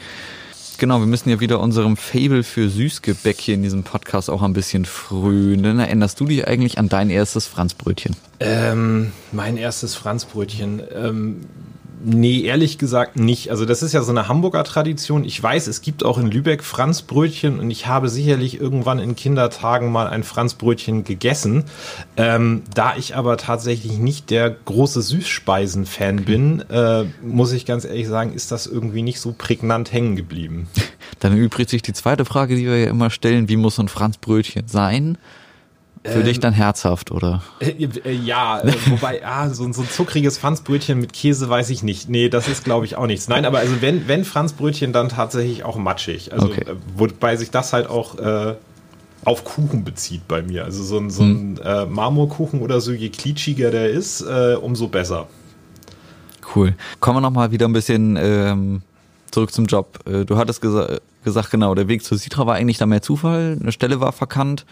Genau, 0.80 1.00
wir 1.00 1.08
müssen 1.08 1.30
ja 1.30 1.42
wieder 1.42 1.60
unserem 1.60 1.98
Fable 1.98 2.42
für 2.42 2.70
Süßgebäck 2.70 3.42
hier 3.42 3.56
in 3.56 3.64
diesem 3.64 3.84
Podcast 3.84 4.30
auch 4.30 4.42
ein 4.42 4.54
bisschen 4.54 4.86
frönen. 4.86 5.78
Erinnerst 5.78 6.18
du 6.22 6.26
dich 6.26 6.48
eigentlich 6.48 6.78
an 6.78 6.88
dein 6.88 7.10
erstes 7.10 7.48
Franzbrötchen? 7.48 8.16
Ähm, 8.40 9.12
mein 9.34 9.58
erstes 9.58 9.96
Franzbrötchen. 9.96 10.82
Ähm, 10.96 11.42
Nee, 12.02 12.42
ehrlich 12.42 12.78
gesagt 12.78 13.18
nicht. 13.18 13.52
Also 13.52 13.66
das 13.66 13.84
ist 13.84 13.94
ja 13.94 14.02
so 14.02 14.12
eine 14.12 14.30
Hamburger 14.30 14.64
Tradition. 14.64 15.26
Ich 15.26 15.42
weiß, 15.42 15.68
es 15.68 15.82
gibt 15.82 16.06
auch 16.06 16.18
in 16.18 16.32
Lübeck 16.32 16.64
Franzbrötchen 16.64 17.60
und 17.60 17.70
ich 17.72 17.88
habe 17.88 18.08
sicherlich 18.08 18.60
irgendwann 18.60 19.00
in 19.00 19.18
Kindertagen 19.18 19.92
mal 19.92 20.08
ein 20.08 20.24
Franzbrötchen 20.24 21.04
gegessen. 21.04 21.66
Ähm, 22.16 22.64
da 22.74 22.96
ich 22.96 23.18
aber 23.18 23.36
tatsächlich 23.36 23.98
nicht 23.98 24.30
der 24.30 24.50
große 24.50 25.02
Süßspeisen-Fan 25.02 26.24
bin, 26.24 26.62
äh, 26.70 27.04
muss 27.22 27.52
ich 27.52 27.66
ganz 27.66 27.84
ehrlich 27.84 28.08
sagen, 28.08 28.34
ist 28.34 28.52
das 28.52 28.66
irgendwie 28.66 29.02
nicht 29.02 29.20
so 29.20 29.36
prägnant 29.38 29.92
hängen 29.92 30.16
geblieben. 30.16 30.70
Dann 31.20 31.36
übrigt 31.36 31.70
sich 31.70 31.82
die 31.82 31.94
zweite 31.94 32.24
Frage, 32.24 32.56
die 32.56 32.66
wir 32.66 32.78
ja 32.78 32.90
immer 32.90 33.10
stellen, 33.10 33.50
wie 33.50 33.58
muss 33.58 33.76
so 33.76 33.84
ein 33.84 33.90
Franzbrötchen 33.90 34.68
sein? 34.68 35.18
Für 36.04 36.20
ähm, 36.20 36.24
dich 36.24 36.40
dann 36.40 36.54
herzhaft, 36.54 37.12
oder? 37.12 37.44
Äh, 37.60 37.72
äh, 38.06 38.14
ja, 38.14 38.62
äh, 38.62 38.74
wobei, 38.88 39.22
ah, 39.26 39.50
so, 39.50 39.72
so 39.74 39.82
ein 39.82 39.90
zuckriges 39.90 40.38
Franzbrötchen 40.38 41.00
mit 41.00 41.12
Käse 41.12 41.50
weiß 41.50 41.70
ich 41.72 41.84
nicht. 41.84 42.08
Nee, 42.10 42.30
das 42.30 42.48
ist, 42.48 42.64
glaube 42.64 42.86
ich, 42.86 42.96
auch 42.96 43.08
nichts. 43.08 43.28
Nein, 43.28 43.46
aber 43.46 43.60
also 43.60 43.82
wenn, 43.82 44.08
wenn 44.08 44.24
Franzbrötchen, 44.24 44.94
dann 44.94 45.10
tatsächlich 45.10 45.66
auch 45.66 45.76
matschig. 45.78 46.32
Also, 46.32 46.48
okay. 46.48 46.62
Äh, 46.62 46.76
wobei 46.96 47.36
sich 47.36 47.52
das 47.52 47.74
halt 47.74 47.90
auch 47.90 48.18
äh, 48.18 48.56
auf 49.26 49.44
Kuchen 49.44 49.84
bezieht 49.84 50.28
bei 50.28 50.42
mir. 50.42 50.64
Also 50.64 50.84
so 50.84 50.98
ein, 50.98 51.10
so 51.10 51.24
ein 51.24 51.58
hm. 51.58 51.66
äh, 51.66 51.86
Marmorkuchen 51.86 52.62
oder 52.62 52.80
so, 52.80 52.94
je 52.94 53.10
klitschiger 53.10 53.70
der 53.70 53.90
ist, 53.90 54.22
äh, 54.22 54.56
umso 54.56 54.88
besser. 54.88 55.28
Cool. 56.56 56.76
Kommen 57.02 57.18
wir 57.18 57.22
nochmal 57.22 57.52
wieder 57.52 57.68
ein 57.68 57.74
bisschen 57.74 58.18
ähm, 58.18 58.82
zurück 59.32 59.52
zum 59.52 59.66
Job. 59.66 60.00
Äh, 60.08 60.26
du 60.26 60.38
hattest 60.38 60.62
gesa 60.62 60.98
gesagt, 61.26 61.52
genau, 61.52 61.76
der 61.76 61.90
Weg 61.90 62.04
zur 62.04 62.18
Sitra 62.18 62.48
war 62.48 62.56
eigentlich 62.56 62.78
da 62.78 62.86
mehr 62.86 63.02
Zufall, 63.02 63.58
eine 63.60 63.74
Stelle 63.74 64.00
war 64.00 64.14
verkannt. 64.14 64.66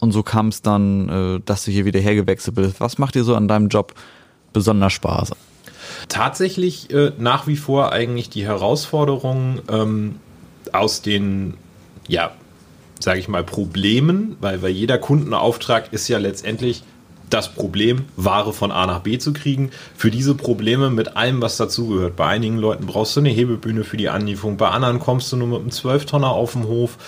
Und 0.00 0.12
so 0.12 0.22
kam 0.22 0.48
es 0.48 0.62
dann, 0.62 1.08
äh, 1.08 1.40
dass 1.44 1.64
du 1.64 1.70
hier 1.70 1.84
wieder 1.84 2.00
hergewechselt 2.00 2.56
bist. 2.56 2.80
Was 2.80 2.98
macht 2.98 3.14
dir 3.14 3.24
so 3.24 3.34
an 3.34 3.48
deinem 3.48 3.68
Job 3.68 3.94
besonders 4.52 4.92
Spaß? 4.92 5.32
Tatsächlich 6.08 6.90
äh, 6.90 7.12
nach 7.18 7.46
wie 7.46 7.56
vor 7.56 7.92
eigentlich 7.92 8.30
die 8.30 8.46
Herausforderung 8.46 9.60
ähm, 9.68 10.16
aus 10.72 11.02
den, 11.02 11.54
ja, 12.06 12.32
sage 13.00 13.18
ich 13.18 13.28
mal, 13.28 13.44
Problemen, 13.44 14.36
weil, 14.40 14.62
weil 14.62 14.70
jeder 14.70 14.98
Kundenauftrag 14.98 15.92
ist 15.92 16.08
ja 16.08 16.18
letztendlich 16.18 16.82
das 17.30 17.52
Problem, 17.52 18.04
Ware 18.16 18.52
von 18.52 18.70
A 18.70 18.86
nach 18.86 19.00
B 19.00 19.18
zu 19.18 19.32
kriegen. 19.32 19.70
Für 19.96 20.10
diese 20.10 20.34
Probleme 20.34 20.90
mit 20.90 21.16
allem, 21.16 21.42
was 21.42 21.56
dazugehört. 21.56 22.16
Bei 22.16 22.26
einigen 22.26 22.58
Leuten 22.58 22.86
brauchst 22.86 23.16
du 23.16 23.20
eine 23.20 23.30
Hebebühne 23.30 23.84
für 23.84 23.96
die 23.96 24.08
Anlieferung, 24.08 24.56
bei 24.56 24.68
anderen 24.68 24.98
kommst 24.98 25.32
du 25.32 25.36
nur 25.36 25.48
mit 25.48 25.60
einem 25.60 25.70
12-Tonner 25.70 26.30
auf 26.30 26.52
dem 26.52 26.66
Hof 26.66 26.98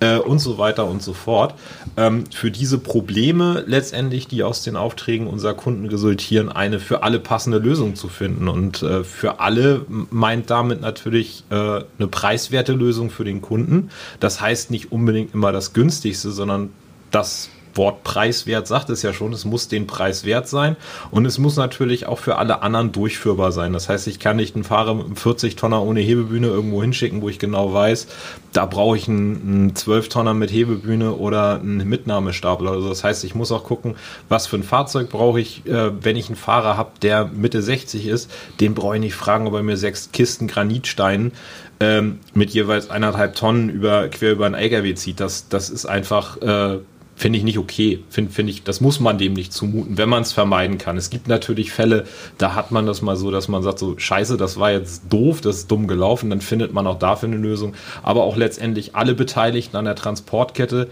äh, 0.00 0.16
und 0.16 0.38
so 0.38 0.58
weiter 0.58 0.86
und 0.86 1.02
so 1.02 1.12
fort. 1.12 1.54
Ähm, 1.96 2.24
für 2.32 2.50
diese 2.50 2.78
Probleme 2.78 3.64
letztendlich, 3.66 4.26
die 4.28 4.42
aus 4.42 4.62
den 4.62 4.76
Aufträgen 4.76 5.26
unserer 5.26 5.54
Kunden 5.54 5.86
resultieren, 5.86 6.50
eine 6.50 6.80
für 6.80 7.02
alle 7.02 7.20
passende 7.20 7.58
Lösung 7.58 7.94
zu 7.94 8.08
finden. 8.08 8.48
Und 8.48 8.82
äh, 8.82 9.04
für 9.04 9.40
alle 9.40 9.84
meint 9.88 10.50
damit 10.50 10.80
natürlich 10.80 11.44
äh, 11.50 11.54
eine 11.54 12.08
preiswerte 12.10 12.72
Lösung 12.72 13.10
für 13.10 13.24
den 13.24 13.40
Kunden. 13.40 13.90
Das 14.18 14.40
heißt 14.40 14.70
nicht 14.70 14.92
unbedingt 14.92 15.34
immer 15.34 15.52
das 15.52 15.72
günstigste, 15.72 16.30
sondern 16.30 16.70
das 17.10 17.50
Wort 17.74 18.02
preiswert 18.04 18.66
sagt 18.66 18.90
es 18.90 19.02
ja 19.02 19.12
schon, 19.12 19.32
es 19.32 19.44
muss 19.44 19.68
den 19.68 19.86
Preis 19.86 20.24
wert 20.24 20.48
sein 20.48 20.76
und 21.10 21.24
es 21.26 21.38
muss 21.38 21.56
natürlich 21.56 22.06
auch 22.06 22.18
für 22.18 22.36
alle 22.36 22.62
anderen 22.62 22.92
durchführbar 22.92 23.52
sein. 23.52 23.72
Das 23.72 23.88
heißt, 23.88 24.06
ich 24.06 24.18
kann 24.18 24.36
nicht 24.36 24.54
einen 24.54 24.64
Fahrer 24.64 24.94
mit 24.94 25.06
einem 25.06 25.16
40 25.16 25.56
Tonner 25.56 25.82
ohne 25.82 26.00
Hebebühne 26.00 26.46
irgendwo 26.46 26.82
hinschicken, 26.82 27.22
wo 27.22 27.28
ich 27.28 27.38
genau 27.38 27.72
weiß, 27.72 28.08
da 28.52 28.66
brauche 28.66 28.96
ich 28.96 29.08
einen, 29.08 29.74
12 29.74 30.08
Tonner 30.08 30.34
mit 30.34 30.50
Hebebühne 30.50 31.14
oder 31.14 31.60
einen 31.60 31.88
Mitnahmestapler. 31.88 32.72
Also 32.72 32.88
das 32.88 33.04
heißt, 33.04 33.24
ich 33.24 33.34
muss 33.34 33.52
auch 33.52 33.64
gucken, 33.64 33.94
was 34.28 34.46
für 34.46 34.56
ein 34.56 34.62
Fahrzeug 34.62 35.10
brauche 35.10 35.40
ich, 35.40 35.64
äh, 35.66 35.90
wenn 36.02 36.16
ich 36.16 36.26
einen 36.26 36.36
Fahrer 36.36 36.76
habe, 36.76 36.90
der 37.02 37.26
Mitte 37.26 37.62
60 37.62 38.06
ist, 38.06 38.30
den 38.58 38.74
brauche 38.74 38.96
ich 38.96 39.00
nicht 39.00 39.14
fragen, 39.14 39.46
ob 39.46 39.54
er 39.54 39.62
mir 39.62 39.76
sechs 39.76 40.10
Kisten 40.12 40.48
Granitsteinen 40.48 41.32
ähm, 41.80 42.20
mit 42.34 42.50
jeweils 42.50 42.90
eineinhalb 42.90 43.34
Tonnen 43.34 43.70
über, 43.70 44.08
quer 44.08 44.32
über 44.32 44.46
einen 44.46 44.54
LKW 44.54 44.94
zieht. 44.94 45.20
Das, 45.20 45.48
das 45.48 45.70
ist 45.70 45.86
einfach 45.86 46.36
äh, 46.42 46.78
finde 47.20 47.38
ich 47.38 47.44
nicht 47.44 47.58
okay. 47.58 48.02
Finde 48.08 48.32
find 48.32 48.48
ich, 48.48 48.62
das 48.62 48.80
muss 48.80 48.98
man 48.98 49.18
dem 49.18 49.34
nicht 49.34 49.52
zumuten, 49.52 49.98
wenn 49.98 50.08
man 50.08 50.22
es 50.22 50.32
vermeiden 50.32 50.78
kann. 50.78 50.96
Es 50.96 51.10
gibt 51.10 51.28
natürlich 51.28 51.70
Fälle, 51.70 52.06
da 52.38 52.54
hat 52.54 52.70
man 52.70 52.86
das 52.86 53.02
mal 53.02 53.14
so, 53.14 53.30
dass 53.30 53.46
man 53.46 53.62
sagt 53.62 53.78
so, 53.78 53.98
scheiße, 53.98 54.38
das 54.38 54.58
war 54.58 54.72
jetzt 54.72 55.02
doof, 55.10 55.42
das 55.42 55.58
ist 55.58 55.70
dumm 55.70 55.86
gelaufen, 55.86 56.30
dann 56.30 56.40
findet 56.40 56.72
man 56.72 56.86
auch 56.86 56.98
dafür 56.98 57.28
eine 57.28 57.36
Lösung. 57.36 57.74
Aber 58.02 58.24
auch 58.24 58.36
letztendlich 58.36 58.96
alle 58.96 59.14
Beteiligten 59.14 59.76
an 59.76 59.84
der 59.84 59.96
Transportkette 59.96 60.88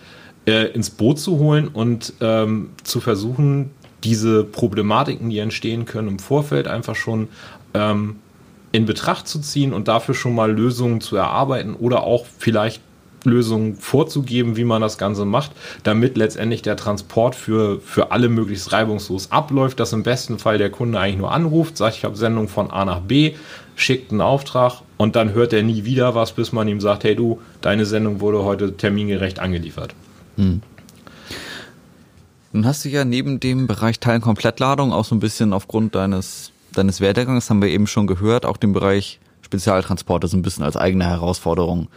äh, 0.47 0.67
ins 0.67 0.91
Boot 0.91 1.19
zu 1.19 1.39
holen 1.39 1.67
und 1.67 2.13
ähm, 2.21 2.73
zu 2.85 3.01
versuchen, 3.01 3.71
diese 4.05 4.45
Problematiken, 4.45 5.31
die 5.31 5.39
entstehen 5.39 5.87
können, 5.87 6.09
im 6.09 6.19
Vorfeld 6.19 6.69
einfach 6.69 6.95
schon 6.95 7.29
ähm, 7.73 8.17
in 8.71 8.85
Betracht 8.85 9.29
zu 9.29 9.41
ziehen 9.41 9.73
und 9.73 9.89
dafür 9.89 10.15
schon 10.15 10.35
mal 10.35 10.53
Lösungen 10.53 11.01
zu 11.01 11.17
erarbeiten 11.17 11.75
oder 11.75 12.03
auch 12.03 12.27
vielleicht 12.39 12.83
Lösungen 13.25 13.77
vorzugeben, 13.77 14.57
wie 14.57 14.65
man 14.65 14.81
das 14.81 14.99
Ganze 14.99 15.25
macht, 15.25 15.53
damit 15.83 16.17
letztendlich 16.17 16.63
der 16.63 16.77
Transport 16.77 17.35
für, 17.35 17.81
für 17.81 18.13
alle 18.13 18.29
möglichst 18.29 18.73
reibungslos 18.73 19.31
abläuft, 19.31 19.81
dass 19.81 19.93
im 19.93 20.03
besten 20.03 20.39
Fall 20.39 20.59
der 20.59 20.71
Kunde 20.71 20.99
eigentlich 20.99 21.19
nur 21.19 21.33
anruft, 21.33 21.77
sagt, 21.77 21.97
ich 21.97 22.05
habe 22.05 22.17
Sendung 22.17 22.49
von 22.49 22.71
A 22.71 22.85
nach 22.85 23.01
B, 23.01 23.35
schickt 23.77 24.11
einen 24.11 24.21
Auftrag 24.21 24.83
und 24.97 25.17
dann 25.17 25.33
hört 25.33 25.53
er 25.53 25.63
nie 25.63 25.85
wieder 25.85 26.15
was, 26.15 26.33
bis 26.33 26.53
man 26.53 26.69
ihm 26.69 26.81
sagt, 26.81 27.05
hey 27.05 27.15
du, 27.15 27.41
deine 27.61 27.87
Sendung 27.87 28.21
wurde 28.21 28.45
heute 28.45 28.77
termingerecht 28.77 29.39
angeliefert. 29.39 29.95
Hm. 30.37 30.63
Nun 32.53 32.67
hast 32.67 32.85
du 32.85 32.89
ja 32.89 33.05
neben 33.05 33.41
dem 33.41 33.67
Bereich 33.67 34.01
Teilenkomplettladung 34.01 34.93
auch 34.93 35.05
so 35.05 35.15
ein 35.15 35.21
bisschen 35.21 35.53
aufgrund 35.53 35.95
deines, 35.95 36.51
deines 36.73 37.01
Werdegangs, 37.01 37.51
haben 37.51 37.63
wir 37.63 37.69
eben 37.69 37.87
schon 37.87 38.07
gehört, 38.07 38.47
auch 38.47 38.57
den 38.57 38.73
Bereich 38.73 39.21
Spezialtransporte 39.43 40.29
so 40.29 40.37
ein 40.37 40.43
bisschen 40.43 40.65
als 40.65 40.77
eigene 40.77 41.07
Herausforderung 41.07 41.89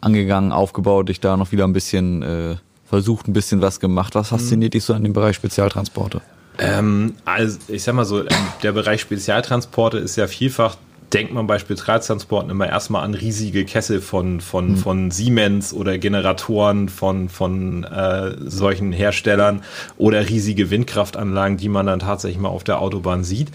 angegangen, 0.00 0.52
aufgebaut, 0.52 1.08
dich 1.08 1.20
da 1.20 1.36
noch 1.36 1.52
wieder 1.52 1.64
ein 1.64 1.72
bisschen 1.72 2.22
äh, 2.22 2.56
versucht, 2.84 3.28
ein 3.28 3.32
bisschen 3.32 3.60
was 3.60 3.80
gemacht. 3.80 4.14
Was 4.14 4.28
fasziniert 4.28 4.74
dich 4.74 4.84
so 4.84 4.94
an 4.94 5.04
dem 5.04 5.12
Bereich 5.12 5.36
Spezialtransporte? 5.36 6.20
Ähm, 6.58 7.14
also 7.24 7.58
ich 7.68 7.82
sag 7.82 7.94
mal 7.94 8.04
so, 8.04 8.20
ähm, 8.20 8.26
der 8.62 8.72
Bereich 8.72 9.00
Spezialtransporte 9.00 9.98
ist 9.98 10.16
ja 10.16 10.26
vielfach 10.26 10.76
denkt 11.12 11.32
man 11.32 11.46
bei 11.46 11.58
Spezialtransporten 11.58 12.50
immer 12.50 12.68
erstmal 12.68 13.04
an 13.04 13.14
riesige 13.14 13.64
Kessel 13.64 14.00
von, 14.00 14.40
von, 14.40 14.72
mhm. 14.72 14.76
von 14.76 15.10
Siemens 15.10 15.72
oder 15.72 15.98
Generatoren 15.98 16.88
von, 16.88 17.28
von 17.28 17.84
äh, 17.84 18.34
solchen 18.40 18.92
Herstellern 18.92 19.62
oder 19.96 20.28
riesige 20.28 20.70
Windkraftanlagen, 20.70 21.56
die 21.56 21.68
man 21.68 21.86
dann 21.86 22.00
tatsächlich 22.00 22.40
mal 22.40 22.48
auf 22.48 22.64
der 22.64 22.80
Autobahn 22.80 23.24
sieht. 23.24 23.48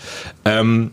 Ähm, 0.45 0.91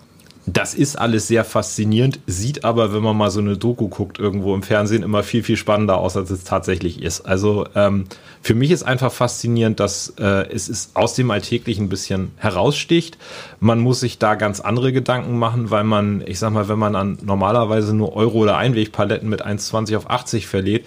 das 0.52 0.74
ist 0.74 0.96
alles 0.96 1.28
sehr 1.28 1.44
faszinierend, 1.44 2.18
sieht 2.26 2.64
aber, 2.64 2.92
wenn 2.92 3.02
man 3.02 3.16
mal 3.16 3.30
so 3.30 3.40
eine 3.40 3.56
Doku 3.56 3.88
guckt, 3.88 4.18
irgendwo 4.18 4.54
im 4.54 4.62
Fernsehen 4.62 5.02
immer 5.02 5.22
viel, 5.22 5.42
viel 5.42 5.56
spannender 5.56 5.98
aus, 5.98 6.16
als 6.16 6.30
es 6.30 6.44
tatsächlich 6.44 7.02
ist. 7.02 7.20
Also 7.20 7.66
ähm, 7.74 8.06
für 8.42 8.54
mich 8.54 8.70
ist 8.70 8.82
einfach 8.82 9.12
faszinierend, 9.12 9.78
dass 9.78 10.14
äh, 10.18 10.50
es 10.50 10.68
ist 10.68 10.96
aus 10.96 11.14
dem 11.14 11.30
Alltäglichen 11.30 11.86
ein 11.86 11.88
bisschen 11.88 12.32
heraussticht. 12.36 13.16
Man 13.60 13.80
muss 13.80 14.00
sich 14.00 14.18
da 14.18 14.34
ganz 14.34 14.60
andere 14.60 14.92
Gedanken 14.92 15.38
machen, 15.38 15.70
weil 15.70 15.84
man, 15.84 16.22
ich 16.26 16.38
sag 16.38 16.52
mal, 16.52 16.68
wenn 16.68 16.78
man 16.78 16.96
an 16.96 17.18
normalerweise 17.22 17.94
nur 17.94 18.16
Euro- 18.16 18.38
oder 18.38 18.56
Einwegpaletten 18.56 19.28
mit 19.28 19.44
1,20 19.46 19.96
auf 19.96 20.10
80 20.10 20.46
verlädt, 20.46 20.86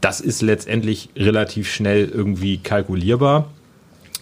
das 0.00 0.20
ist 0.20 0.40
letztendlich 0.40 1.10
relativ 1.16 1.70
schnell 1.70 2.08
irgendwie 2.08 2.58
kalkulierbar. 2.58 3.50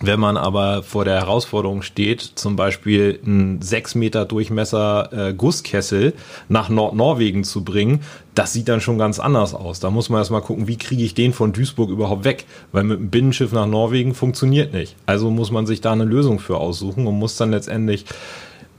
Wenn 0.01 0.21
man 0.21 0.37
aber 0.37 0.83
vor 0.83 1.07
der 1.07 1.15
Herausforderung 1.15 1.81
steht, 1.81 2.21
zum 2.21 2.55
Beispiel 2.55 3.19
einen 3.25 3.63
6 3.63 3.95
Meter 3.95 4.27
Durchmesser 4.27 5.29
äh, 5.31 5.35
Gusskessel 5.35 6.13
nach 6.51 6.69
Nordnorwegen 6.69 7.45
zu 7.45 7.65
bringen, 7.65 8.01
das 8.35 8.53
sieht 8.53 8.69
dann 8.69 8.83
schon 8.83 8.99
ganz 8.99 9.19
anders 9.19 9.55
aus. 9.55 9.81
Da 9.81 9.91
muss 9.91 10.11
man 10.11 10.21
erstmal 10.21 10.43
gucken, 10.43 10.69
wie 10.69 10.77
kriege 10.77 11.03
ich 11.03 11.15
den 11.15 11.33
von 11.33 11.55
Duisburg 11.55 11.89
überhaupt 11.89 12.25
weg? 12.25 12.45
Weil 12.73 12.85
mit 12.85 12.99
einem 12.99 13.09
Binnenschiff 13.09 13.53
nach 13.53 13.67
Norwegen 13.67 14.15
funktioniert 14.15 14.75
nicht. 14.75 14.97
Also 15.07 15.31
muss 15.31 15.51
man 15.51 15.67
sich 15.67 15.81
da 15.81 15.93
eine 15.93 16.05
Lösung 16.05 16.41
für 16.41 16.59
aussuchen 16.59 17.07
und 17.07 17.19
muss 17.19 17.39
dann 17.39 17.51
letztendlich, 17.51 18.05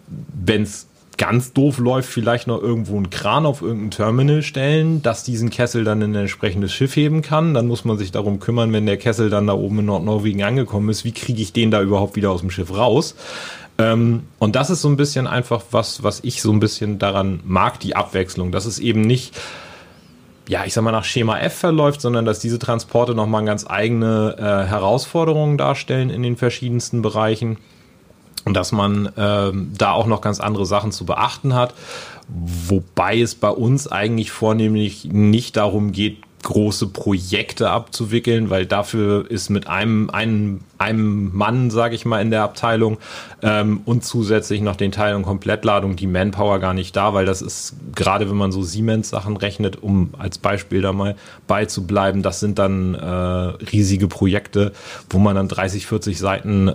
wenn 0.07 0.61
es 0.61 0.86
ganz 1.17 1.53
doof 1.53 1.79
läuft, 1.79 2.09
vielleicht 2.09 2.47
noch 2.47 2.61
irgendwo 2.61 2.95
einen 2.95 3.09
Kran 3.09 3.45
auf 3.45 3.61
irgendein 3.61 3.91
Terminal 3.91 4.43
stellen, 4.43 5.01
dass 5.01 5.23
diesen 5.23 5.49
Kessel 5.49 5.83
dann 5.83 6.01
in 6.01 6.11
ein 6.11 6.21
entsprechendes 6.21 6.71
Schiff 6.71 6.95
heben 6.95 7.21
kann. 7.21 7.53
Dann 7.53 7.67
muss 7.67 7.85
man 7.85 7.97
sich 7.97 8.11
darum 8.11 8.39
kümmern, 8.39 8.71
wenn 8.71 8.85
der 8.85 8.97
Kessel 8.97 9.29
dann 9.29 9.47
da 9.47 9.53
oben 9.53 9.79
in 9.79 9.85
Nordnorwegen 9.85 10.43
angekommen 10.43 10.89
ist, 10.89 11.03
wie 11.05 11.11
kriege 11.11 11.41
ich 11.41 11.53
den 11.53 11.71
da 11.71 11.81
überhaupt 11.81 12.15
wieder 12.15 12.31
aus 12.31 12.41
dem 12.41 12.51
Schiff 12.51 12.75
raus? 12.75 13.15
Ähm, 13.79 14.23
und 14.39 14.55
das 14.55 14.69
ist 14.69 14.81
so 14.81 14.89
ein 14.89 14.97
bisschen 14.97 15.27
einfach 15.27 15.63
was, 15.71 16.03
was 16.03 16.19
ich 16.23 16.41
so 16.41 16.51
ein 16.51 16.59
bisschen 16.59 16.99
daran 16.99 17.41
mag, 17.45 17.79
die 17.79 17.95
Abwechslung. 17.95 18.51
Dass 18.51 18.65
es 18.65 18.77
eben 18.77 19.01
nicht, 19.01 19.35
ja, 20.47 20.65
ich 20.65 20.73
sag 20.73 20.83
mal, 20.83 20.91
nach 20.91 21.03
Schema 21.03 21.39
F 21.39 21.55
verläuft, 21.55 22.01
sondern 22.01 22.25
dass 22.25 22.39
diese 22.39 22.59
Transporte 22.59 23.15
nochmal 23.15 23.43
ganz 23.45 23.65
eigene 23.67 24.35
äh, 24.37 24.67
Herausforderungen 24.67 25.57
darstellen 25.57 26.09
in 26.09 26.21
den 26.21 26.37
verschiedensten 26.37 27.01
Bereichen 27.01 27.57
und 28.47 28.53
dass 28.53 28.71
man 28.71 29.11
ähm, 29.17 29.73
da 29.77 29.91
auch 29.91 30.07
noch 30.07 30.21
ganz 30.21 30.39
andere 30.39 30.65
Sachen 30.65 30.93
zu 30.93 31.05
beachten 31.05 31.53
hat. 31.53 31.73
Wobei 32.29 33.19
es 33.19 33.35
bei 33.35 33.49
uns 33.49 33.89
eigentlich 33.89 34.31
vornehmlich 34.31 35.03
nicht 35.03 35.57
darum 35.57 35.91
geht, 35.91 36.19
große 36.43 36.87
Projekte 36.87 37.69
abzuwickeln, 37.69 38.49
weil 38.49 38.65
dafür 38.65 39.29
ist 39.29 39.49
mit 39.49 39.67
einem, 39.67 40.09
einem, 40.11 40.61
einem 40.77 41.35
Mann, 41.35 41.71
sage 41.71 41.95
ich 41.95 42.05
mal, 42.05 42.21
in 42.21 42.29
der 42.29 42.43
Abteilung 42.43 42.97
ähm, 43.41 43.81
und 43.85 44.05
zusätzlich 44.05 44.61
noch 44.61 44.75
den 44.75 44.91
Teil 44.91 45.15
und 45.15 45.23
Komplettladung 45.23 45.95
die 45.95 46.07
Manpower 46.07 46.59
gar 46.59 46.73
nicht 46.73 46.95
da, 46.95 47.13
weil 47.13 47.25
das 47.25 47.41
ist 47.41 47.75
gerade, 47.95 48.29
wenn 48.29 48.37
man 48.37 48.51
so 48.51 48.61
Siemens-Sachen 48.61 49.35
rechnet, 49.35 49.81
um 49.81 50.11
als 50.17 50.37
Beispiel 50.37 50.81
da 50.81 50.93
mal 50.93 51.15
beizubleiben, 51.47 52.21
das 52.21 52.39
sind 52.39 52.59
dann 52.59 52.93
äh, 52.93 53.07
riesige 53.07 54.07
Projekte, 54.07 54.73
wo 55.09 55.17
man 55.17 55.35
dann 55.35 55.47
30, 55.47 55.87
40 55.87 56.19
Seiten 56.19 56.67
äh, 56.67 56.73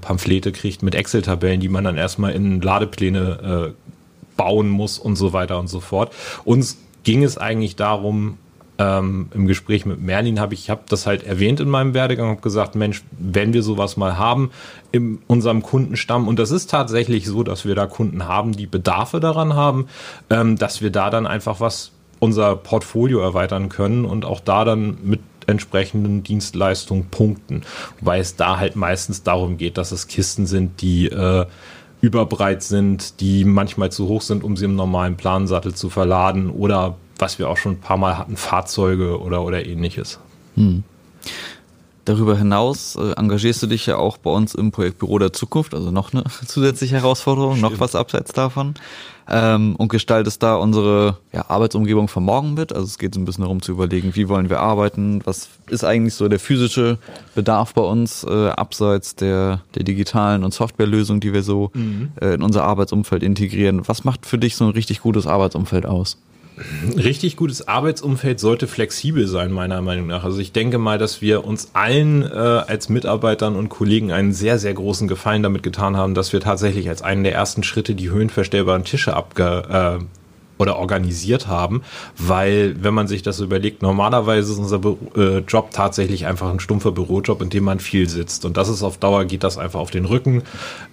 Pamphlete 0.00 0.52
kriegt 0.52 0.82
mit 0.82 0.94
Excel-Tabellen, 0.94 1.60
die 1.60 1.68
man 1.68 1.84
dann 1.84 1.96
erstmal 1.96 2.32
in 2.32 2.60
Ladepläne 2.60 3.72
äh, 3.74 4.36
bauen 4.36 4.68
muss 4.68 4.98
und 4.98 5.16
so 5.16 5.32
weiter 5.32 5.58
und 5.58 5.68
so 5.68 5.80
fort. 5.80 6.14
Uns 6.44 6.78
ging 7.04 7.24
es 7.24 7.36
eigentlich 7.36 7.76
darum, 7.76 8.38
ähm, 8.78 9.28
im 9.34 9.46
Gespräch 9.46 9.86
mit 9.86 10.00
Merlin 10.00 10.40
habe 10.40 10.54
ich, 10.54 10.64
ich 10.64 10.70
habe 10.70 10.82
das 10.88 11.06
halt 11.06 11.24
erwähnt 11.24 11.60
in 11.60 11.68
meinem 11.68 11.94
Werdegang, 11.94 12.30
habe 12.30 12.40
gesagt, 12.40 12.74
Mensch, 12.74 13.02
wenn 13.10 13.52
wir 13.52 13.62
sowas 13.62 13.96
mal 13.96 14.18
haben 14.18 14.50
in 14.92 15.18
unserem 15.26 15.62
Kundenstamm, 15.62 16.26
und 16.26 16.38
das 16.38 16.50
ist 16.50 16.70
tatsächlich 16.70 17.26
so, 17.26 17.42
dass 17.42 17.64
wir 17.64 17.74
da 17.74 17.86
Kunden 17.86 18.26
haben, 18.26 18.52
die 18.52 18.66
Bedarfe 18.66 19.20
daran 19.20 19.54
haben, 19.54 19.86
ähm, 20.30 20.56
dass 20.56 20.80
wir 20.80 20.90
da 20.90 21.10
dann 21.10 21.26
einfach 21.26 21.60
was 21.60 21.92
unser 22.18 22.56
Portfolio 22.56 23.20
erweitern 23.20 23.68
können 23.68 24.04
und 24.04 24.24
auch 24.24 24.40
da 24.40 24.64
dann 24.64 24.96
mit 25.02 25.20
entsprechenden 25.46 26.22
Dienstleistungen 26.22 27.06
punkten. 27.06 27.62
Wobei 27.98 28.20
es 28.20 28.36
da 28.36 28.58
halt 28.58 28.76
meistens 28.76 29.22
darum 29.24 29.56
geht, 29.58 29.76
dass 29.76 29.90
es 29.92 30.06
Kisten 30.06 30.46
sind, 30.46 30.80
die 30.82 31.06
äh, 31.06 31.46
überbreit 32.00 32.62
sind, 32.62 33.20
die 33.20 33.44
manchmal 33.44 33.90
zu 33.90 34.08
hoch 34.08 34.22
sind, 34.22 34.44
um 34.44 34.56
sie 34.56 34.64
im 34.66 34.76
normalen 34.76 35.16
Plansattel 35.16 35.74
zu 35.74 35.90
verladen 35.90 36.50
oder 36.50 36.96
was 37.22 37.38
wir 37.38 37.48
auch 37.48 37.56
schon 37.56 37.72
ein 37.72 37.80
paar 37.80 37.96
Mal 37.96 38.18
hatten, 38.18 38.36
Fahrzeuge 38.36 39.20
oder, 39.20 39.42
oder 39.42 39.64
ähnliches. 39.64 40.18
Hm. 40.56 40.82
Darüber 42.04 42.36
hinaus 42.36 42.96
äh, 42.96 43.12
engagierst 43.12 43.62
du 43.62 43.68
dich 43.68 43.86
ja 43.86 43.96
auch 43.96 44.16
bei 44.16 44.30
uns 44.30 44.56
im 44.56 44.72
Projekt 44.72 44.98
Büro 44.98 45.20
der 45.20 45.32
Zukunft, 45.32 45.72
also 45.72 45.92
noch 45.92 46.12
eine 46.12 46.24
zusätzliche 46.46 46.96
Herausforderung, 46.96 47.56
Stimmt. 47.56 47.72
noch 47.72 47.80
was 47.80 47.94
abseits 47.94 48.32
davon. 48.32 48.74
Ähm, 49.30 49.76
und 49.76 49.86
gestaltest 49.86 50.42
da 50.42 50.56
unsere 50.56 51.18
ja, 51.32 51.48
Arbeitsumgebung 51.48 52.08
von 52.08 52.24
morgen 52.24 52.54
mit. 52.54 52.72
Also 52.72 52.86
es 52.86 52.98
geht 52.98 53.14
so 53.14 53.20
ein 53.20 53.24
bisschen 53.24 53.42
darum 53.42 53.62
zu 53.62 53.70
überlegen, 53.70 54.16
wie 54.16 54.28
wollen 54.28 54.50
wir 54.50 54.58
arbeiten, 54.58 55.20
was 55.24 55.48
ist 55.68 55.84
eigentlich 55.84 56.14
so 56.14 56.26
der 56.26 56.40
physische 56.40 56.98
Bedarf 57.36 57.72
bei 57.72 57.82
uns, 57.82 58.24
äh, 58.24 58.48
abseits 58.48 59.14
der, 59.14 59.60
der 59.76 59.84
digitalen 59.84 60.42
und 60.42 60.52
Softwarelösung, 60.52 61.20
die 61.20 61.32
wir 61.32 61.44
so 61.44 61.70
mhm. 61.72 62.10
äh, 62.20 62.34
in 62.34 62.42
unser 62.42 62.64
Arbeitsumfeld 62.64 63.22
integrieren. 63.22 63.86
Was 63.86 64.02
macht 64.02 64.26
für 64.26 64.38
dich 64.38 64.56
so 64.56 64.64
ein 64.64 64.72
richtig 64.72 65.02
gutes 65.02 65.28
Arbeitsumfeld 65.28 65.86
aus? 65.86 66.18
Richtig 66.96 67.36
gutes 67.36 67.68
Arbeitsumfeld 67.68 68.40
sollte 68.40 68.66
flexibel 68.66 69.26
sein, 69.26 69.52
meiner 69.52 69.82
Meinung 69.82 70.06
nach. 70.06 70.24
Also 70.24 70.38
ich 70.38 70.52
denke 70.52 70.78
mal, 70.78 70.98
dass 70.98 71.22
wir 71.22 71.44
uns 71.44 71.70
allen 71.72 72.22
äh, 72.22 72.34
als 72.34 72.88
Mitarbeitern 72.88 73.56
und 73.56 73.68
Kollegen 73.68 74.12
einen 74.12 74.32
sehr, 74.32 74.58
sehr 74.58 74.74
großen 74.74 75.08
Gefallen 75.08 75.42
damit 75.42 75.62
getan 75.62 75.96
haben, 75.96 76.14
dass 76.14 76.32
wir 76.32 76.40
tatsächlich 76.40 76.88
als 76.88 77.02
einen 77.02 77.24
der 77.24 77.34
ersten 77.34 77.62
Schritte 77.62 77.94
die 77.94 78.10
höhenverstellbaren 78.10 78.84
Tische 78.84 79.14
abge 79.14 79.98
äh, 80.00 80.04
oder 80.58 80.76
organisiert 80.78 81.48
haben, 81.48 81.82
weil 82.16 82.76
wenn 82.82 82.94
man 82.94 83.08
sich 83.08 83.22
das 83.22 83.40
überlegt, 83.40 83.82
normalerweise 83.82 84.52
ist 84.52 84.58
unser 84.58 84.78
Büro, 84.78 84.98
äh, 85.16 85.38
Job 85.38 85.70
tatsächlich 85.72 86.26
einfach 86.26 86.50
ein 86.50 86.60
stumpfer 86.60 86.92
Bürojob, 86.92 87.42
in 87.42 87.50
dem 87.50 87.64
man 87.64 87.80
viel 87.80 88.08
sitzt 88.08 88.44
und 88.44 88.56
das 88.56 88.68
ist 88.68 88.82
auf 88.82 88.98
Dauer 88.98 89.24
geht 89.24 89.42
das 89.42 89.58
einfach 89.58 89.80
auf 89.80 89.90
den 89.90 90.04
Rücken. 90.04 90.42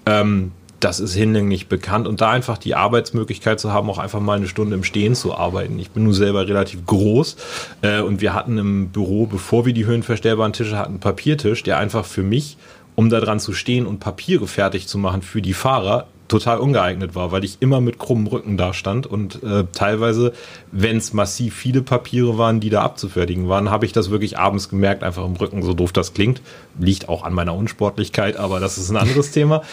Ähm, 0.05 0.51
das 0.79 0.99
ist 0.99 1.13
hinlänglich 1.13 1.67
bekannt 1.67 2.07
und 2.07 2.21
da 2.21 2.31
einfach 2.31 2.57
die 2.57 2.75
Arbeitsmöglichkeit 2.75 3.59
zu 3.59 3.71
haben, 3.73 3.89
auch 3.89 3.97
einfach 3.97 4.19
mal 4.19 4.37
eine 4.37 4.47
Stunde 4.47 4.75
im 4.75 4.83
Stehen 4.83 5.15
zu 5.15 5.35
arbeiten. 5.35 5.79
Ich 5.79 5.91
bin 5.91 6.03
nun 6.03 6.13
selber 6.13 6.47
relativ 6.47 6.85
groß 6.85 7.35
äh, 7.81 8.01
und 8.01 8.21
wir 8.21 8.33
hatten 8.33 8.57
im 8.57 8.89
Büro, 8.89 9.25
bevor 9.25 9.65
wir 9.65 9.73
die 9.73 9.85
höhenverstellbaren 9.85 10.53
Tische 10.53 10.77
hatten, 10.77 10.93
einen 10.93 10.99
Papiertisch, 10.99 11.63
der 11.63 11.77
einfach 11.77 12.05
für 12.05 12.23
mich, 12.23 12.57
um 12.95 13.09
da 13.09 13.19
dran 13.19 13.39
zu 13.39 13.53
stehen 13.53 13.85
und 13.85 13.99
Papiere 13.99 14.47
fertig 14.47 14.87
zu 14.87 14.97
machen 14.97 15.21
für 15.21 15.41
die 15.41 15.53
Fahrer, 15.53 16.07
total 16.29 16.59
ungeeignet 16.59 17.15
war, 17.15 17.31
weil 17.31 17.43
ich 17.43 17.57
immer 17.59 17.81
mit 17.81 17.99
krummem 17.99 18.27
Rücken 18.27 18.55
da 18.55 18.73
stand 18.73 19.05
und 19.05 19.43
äh, 19.43 19.65
teilweise, 19.73 20.31
wenn 20.71 20.97
es 20.97 21.11
massiv 21.11 21.55
viele 21.55 21.81
Papiere 21.81 22.37
waren, 22.37 22.59
die 22.59 22.69
da 22.69 22.83
abzufertigen 22.83 23.49
waren, 23.49 23.69
habe 23.69 23.85
ich 23.85 23.91
das 23.91 24.09
wirklich 24.09 24.37
abends 24.37 24.69
gemerkt, 24.69 25.03
einfach 25.03 25.25
im 25.25 25.35
Rücken, 25.35 25.61
so 25.63 25.73
doof 25.73 25.91
das 25.91 26.13
klingt. 26.13 26.41
Liegt 26.79 27.09
auch 27.09 27.23
an 27.23 27.33
meiner 27.33 27.55
Unsportlichkeit, 27.55 28.37
aber 28.37 28.59
das 28.59 28.77
ist 28.77 28.89
ein 28.89 28.97
anderes 28.97 29.31
Thema. 29.33 29.63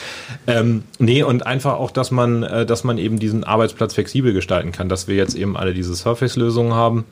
Ähm, 0.47 0.83
nee, 0.99 1.23
und 1.23 1.47
einfach 1.47 1.75
auch, 1.75 1.91
dass 1.91 2.11
man, 2.11 2.43
äh, 2.43 2.67
dass 2.67 2.83
man 2.83 2.99
eben 2.99 3.19
diesen 3.19 3.45
Arbeitsplatz 3.45 3.95
flexibel 3.95 4.33
gestalten 4.33 4.73
kann, 4.73 4.89
dass 4.89 5.07
wir 5.07 5.15
jetzt 5.15 5.37
eben 5.37 5.57
alle 5.57 5.75
diese 5.75 5.95
Surface-Lösungen 5.95 6.75
haben. 6.75 7.05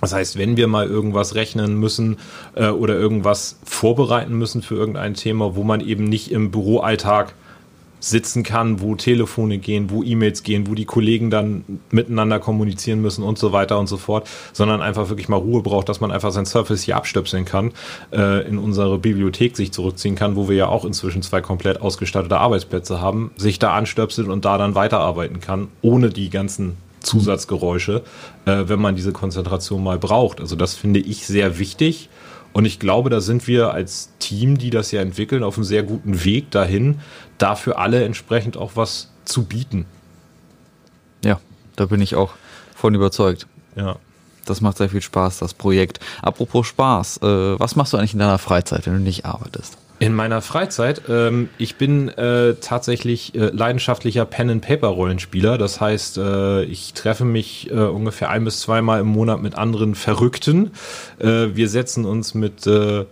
Das 0.00 0.12
heißt, 0.12 0.36
wenn 0.36 0.58
wir 0.58 0.66
mal 0.68 0.86
irgendwas 0.86 1.34
rechnen 1.34 1.80
müssen 1.80 2.18
äh, 2.54 2.68
oder 2.68 2.94
irgendwas 2.94 3.58
vorbereiten 3.64 4.34
müssen 4.34 4.60
für 4.60 4.74
irgendein 4.74 5.14
Thema, 5.14 5.56
wo 5.56 5.64
man 5.64 5.80
eben 5.80 6.04
nicht 6.04 6.30
im 6.30 6.50
Büroalltag 6.50 7.34
sitzen 8.04 8.42
kann, 8.42 8.80
wo 8.80 8.94
Telefone 8.94 9.58
gehen, 9.58 9.90
wo 9.90 10.02
E-Mails 10.02 10.42
gehen, 10.42 10.66
wo 10.66 10.74
die 10.74 10.84
Kollegen 10.84 11.30
dann 11.30 11.64
miteinander 11.90 12.38
kommunizieren 12.38 13.00
müssen 13.00 13.24
und 13.24 13.38
so 13.38 13.52
weiter 13.52 13.78
und 13.78 13.86
so 13.86 13.96
fort, 13.96 14.28
sondern 14.52 14.82
einfach 14.82 15.08
wirklich 15.08 15.28
mal 15.28 15.36
Ruhe 15.36 15.62
braucht, 15.62 15.88
dass 15.88 16.00
man 16.00 16.10
einfach 16.10 16.30
sein 16.30 16.44
Surface 16.44 16.82
hier 16.82 16.96
abstöpseln 16.96 17.46
kann, 17.46 17.72
äh, 18.12 18.46
in 18.46 18.58
unsere 18.58 18.98
Bibliothek 18.98 19.56
sich 19.56 19.72
zurückziehen 19.72 20.16
kann, 20.16 20.36
wo 20.36 20.48
wir 20.48 20.56
ja 20.56 20.68
auch 20.68 20.84
inzwischen 20.84 21.22
zwei 21.22 21.40
komplett 21.40 21.80
ausgestattete 21.80 22.38
Arbeitsplätze 22.38 23.00
haben, 23.00 23.30
sich 23.36 23.58
da 23.58 23.72
anstöpselt 23.74 24.28
und 24.28 24.44
da 24.44 24.58
dann 24.58 24.74
weiterarbeiten 24.74 25.40
kann, 25.40 25.68
ohne 25.80 26.10
die 26.10 26.28
ganzen 26.28 26.76
Zusatzgeräusche, 27.00 28.02
äh, 28.44 28.64
wenn 28.66 28.80
man 28.80 28.96
diese 28.96 29.12
Konzentration 29.12 29.82
mal 29.82 29.98
braucht. 29.98 30.40
Also 30.40 30.56
das 30.56 30.74
finde 30.74 31.00
ich 31.00 31.26
sehr 31.26 31.58
wichtig. 31.58 32.10
Und 32.54 32.64
ich 32.64 32.78
glaube, 32.78 33.10
da 33.10 33.20
sind 33.20 33.46
wir 33.48 33.72
als 33.72 34.10
Team, 34.20 34.56
die 34.56 34.70
das 34.70 34.92
ja 34.92 35.02
entwickeln, 35.02 35.42
auf 35.42 35.56
einem 35.56 35.64
sehr 35.64 35.82
guten 35.82 36.24
Weg 36.24 36.52
dahin, 36.52 37.00
dafür 37.36 37.78
alle 37.78 38.04
entsprechend 38.04 38.56
auch 38.56 38.72
was 38.76 39.10
zu 39.24 39.44
bieten. 39.44 39.86
Ja, 41.24 41.40
da 41.74 41.86
bin 41.86 42.00
ich 42.00 42.14
auch 42.14 42.32
von 42.74 42.94
überzeugt. 42.94 43.48
Ja. 43.74 43.96
Das 44.46 44.60
macht 44.60 44.76
sehr 44.76 44.88
viel 44.88 45.02
Spaß, 45.02 45.38
das 45.38 45.54
Projekt. 45.54 46.00
Apropos 46.22 46.66
Spaß, 46.68 47.18
äh, 47.22 47.58
was 47.58 47.76
machst 47.76 47.92
du 47.92 47.96
eigentlich 47.96 48.12
in 48.12 48.18
deiner 48.20 48.38
Freizeit, 48.38 48.86
wenn 48.86 48.94
du 48.94 49.00
nicht 49.00 49.24
arbeitest? 49.24 49.76
In 50.00 50.12
meiner 50.12 50.42
Freizeit, 50.42 51.02
ähm, 51.08 51.48
ich 51.56 51.76
bin 51.76 52.08
äh, 52.08 52.54
tatsächlich 52.60 53.34
äh, 53.34 53.46
leidenschaftlicher 53.46 54.24
Pen-and-Paper-Rollenspieler. 54.24 55.56
Das 55.56 55.80
heißt, 55.80 56.18
äh, 56.18 56.64
ich 56.64 56.94
treffe 56.94 57.24
mich 57.24 57.70
äh, 57.70 57.74
ungefähr 57.74 58.28
ein 58.30 58.44
bis 58.44 58.60
zweimal 58.60 59.00
im 59.00 59.06
Monat 59.06 59.40
mit 59.40 59.54
anderen 59.54 59.94
Verrückten. 59.94 60.72
Äh, 61.20 61.54
wir 61.54 61.68
setzen 61.68 62.04
uns 62.04 62.34
mit 62.34 62.66
äh, 62.66 63.04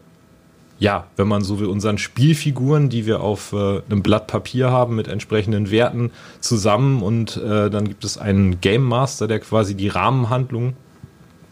ja, 0.82 1.06
wenn 1.14 1.28
man 1.28 1.44
so 1.44 1.60
will, 1.60 1.68
unseren 1.68 1.96
Spielfiguren, 1.96 2.88
die 2.88 3.06
wir 3.06 3.20
auf 3.20 3.52
äh, 3.52 3.82
einem 3.88 4.02
Blatt 4.02 4.26
Papier 4.26 4.72
haben 4.72 4.96
mit 4.96 5.06
entsprechenden 5.06 5.70
Werten 5.70 6.10
zusammen 6.40 7.02
und 7.02 7.36
äh, 7.36 7.70
dann 7.70 7.86
gibt 7.86 8.04
es 8.04 8.18
einen 8.18 8.60
Game 8.60 8.82
Master, 8.82 9.28
der 9.28 9.38
quasi 9.38 9.76
die 9.76 9.86
Rahmenhandlung 9.86 10.74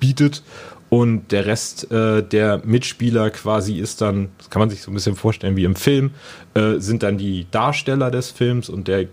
bietet 0.00 0.42
und 0.90 1.32
der 1.32 1.46
Rest 1.46 1.90
äh, 1.90 2.22
der 2.22 2.60
Mitspieler 2.64 3.30
quasi 3.30 3.78
ist 3.78 4.00
dann, 4.00 4.28
das 4.38 4.50
kann 4.50 4.60
man 4.60 4.70
sich 4.70 4.82
so 4.82 4.90
ein 4.90 4.94
bisschen 4.94 5.16
vorstellen 5.16 5.56
wie 5.56 5.64
im 5.64 5.76
Film, 5.76 6.10
äh, 6.54 6.78
sind 6.78 7.02
dann 7.02 7.16
die 7.16 7.46
Darsteller 7.50 8.10
des 8.10 8.30
Films 8.30 8.68
und 8.68 8.88
der 8.88 9.06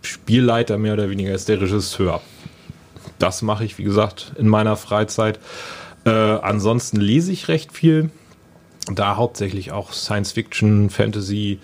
Spielleiter 0.00 0.78
mehr 0.78 0.94
oder 0.94 1.10
weniger 1.10 1.34
ist 1.34 1.48
der 1.48 1.60
Regisseur. 1.60 2.20
Das 3.18 3.42
mache 3.42 3.64
ich, 3.64 3.78
wie 3.78 3.84
gesagt, 3.84 4.32
in 4.38 4.48
meiner 4.48 4.76
Freizeit. 4.76 5.38
Äh, 6.04 6.10
ansonsten 6.10 7.00
lese 7.00 7.32
ich 7.32 7.48
recht 7.48 7.72
viel 7.72 8.10
da 8.92 9.16
hauptsächlich 9.16 9.72
auch 9.72 9.92
Science 9.92 10.32
Fiction, 10.32 10.90
Fantasy 10.90 11.58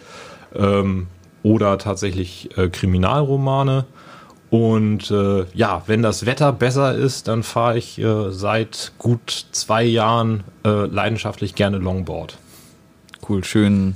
ähm, 0.54 1.06
oder 1.42 1.78
tatsächlich 1.78 2.56
äh, 2.56 2.68
Kriminalromane. 2.68 3.84
Und 4.50 5.12
äh, 5.12 5.44
ja, 5.54 5.82
wenn 5.86 6.02
das 6.02 6.26
Wetter 6.26 6.52
besser 6.52 6.94
ist, 6.94 7.28
dann 7.28 7.44
fahre 7.44 7.78
ich 7.78 7.98
äh, 7.98 8.30
seit 8.30 8.92
gut 8.98 9.46
zwei 9.52 9.84
Jahren 9.84 10.42
äh, 10.64 10.86
leidenschaftlich 10.86 11.54
gerne 11.54 11.78
Longboard. 11.78 12.36
Cool, 13.28 13.44
schön 13.44 13.94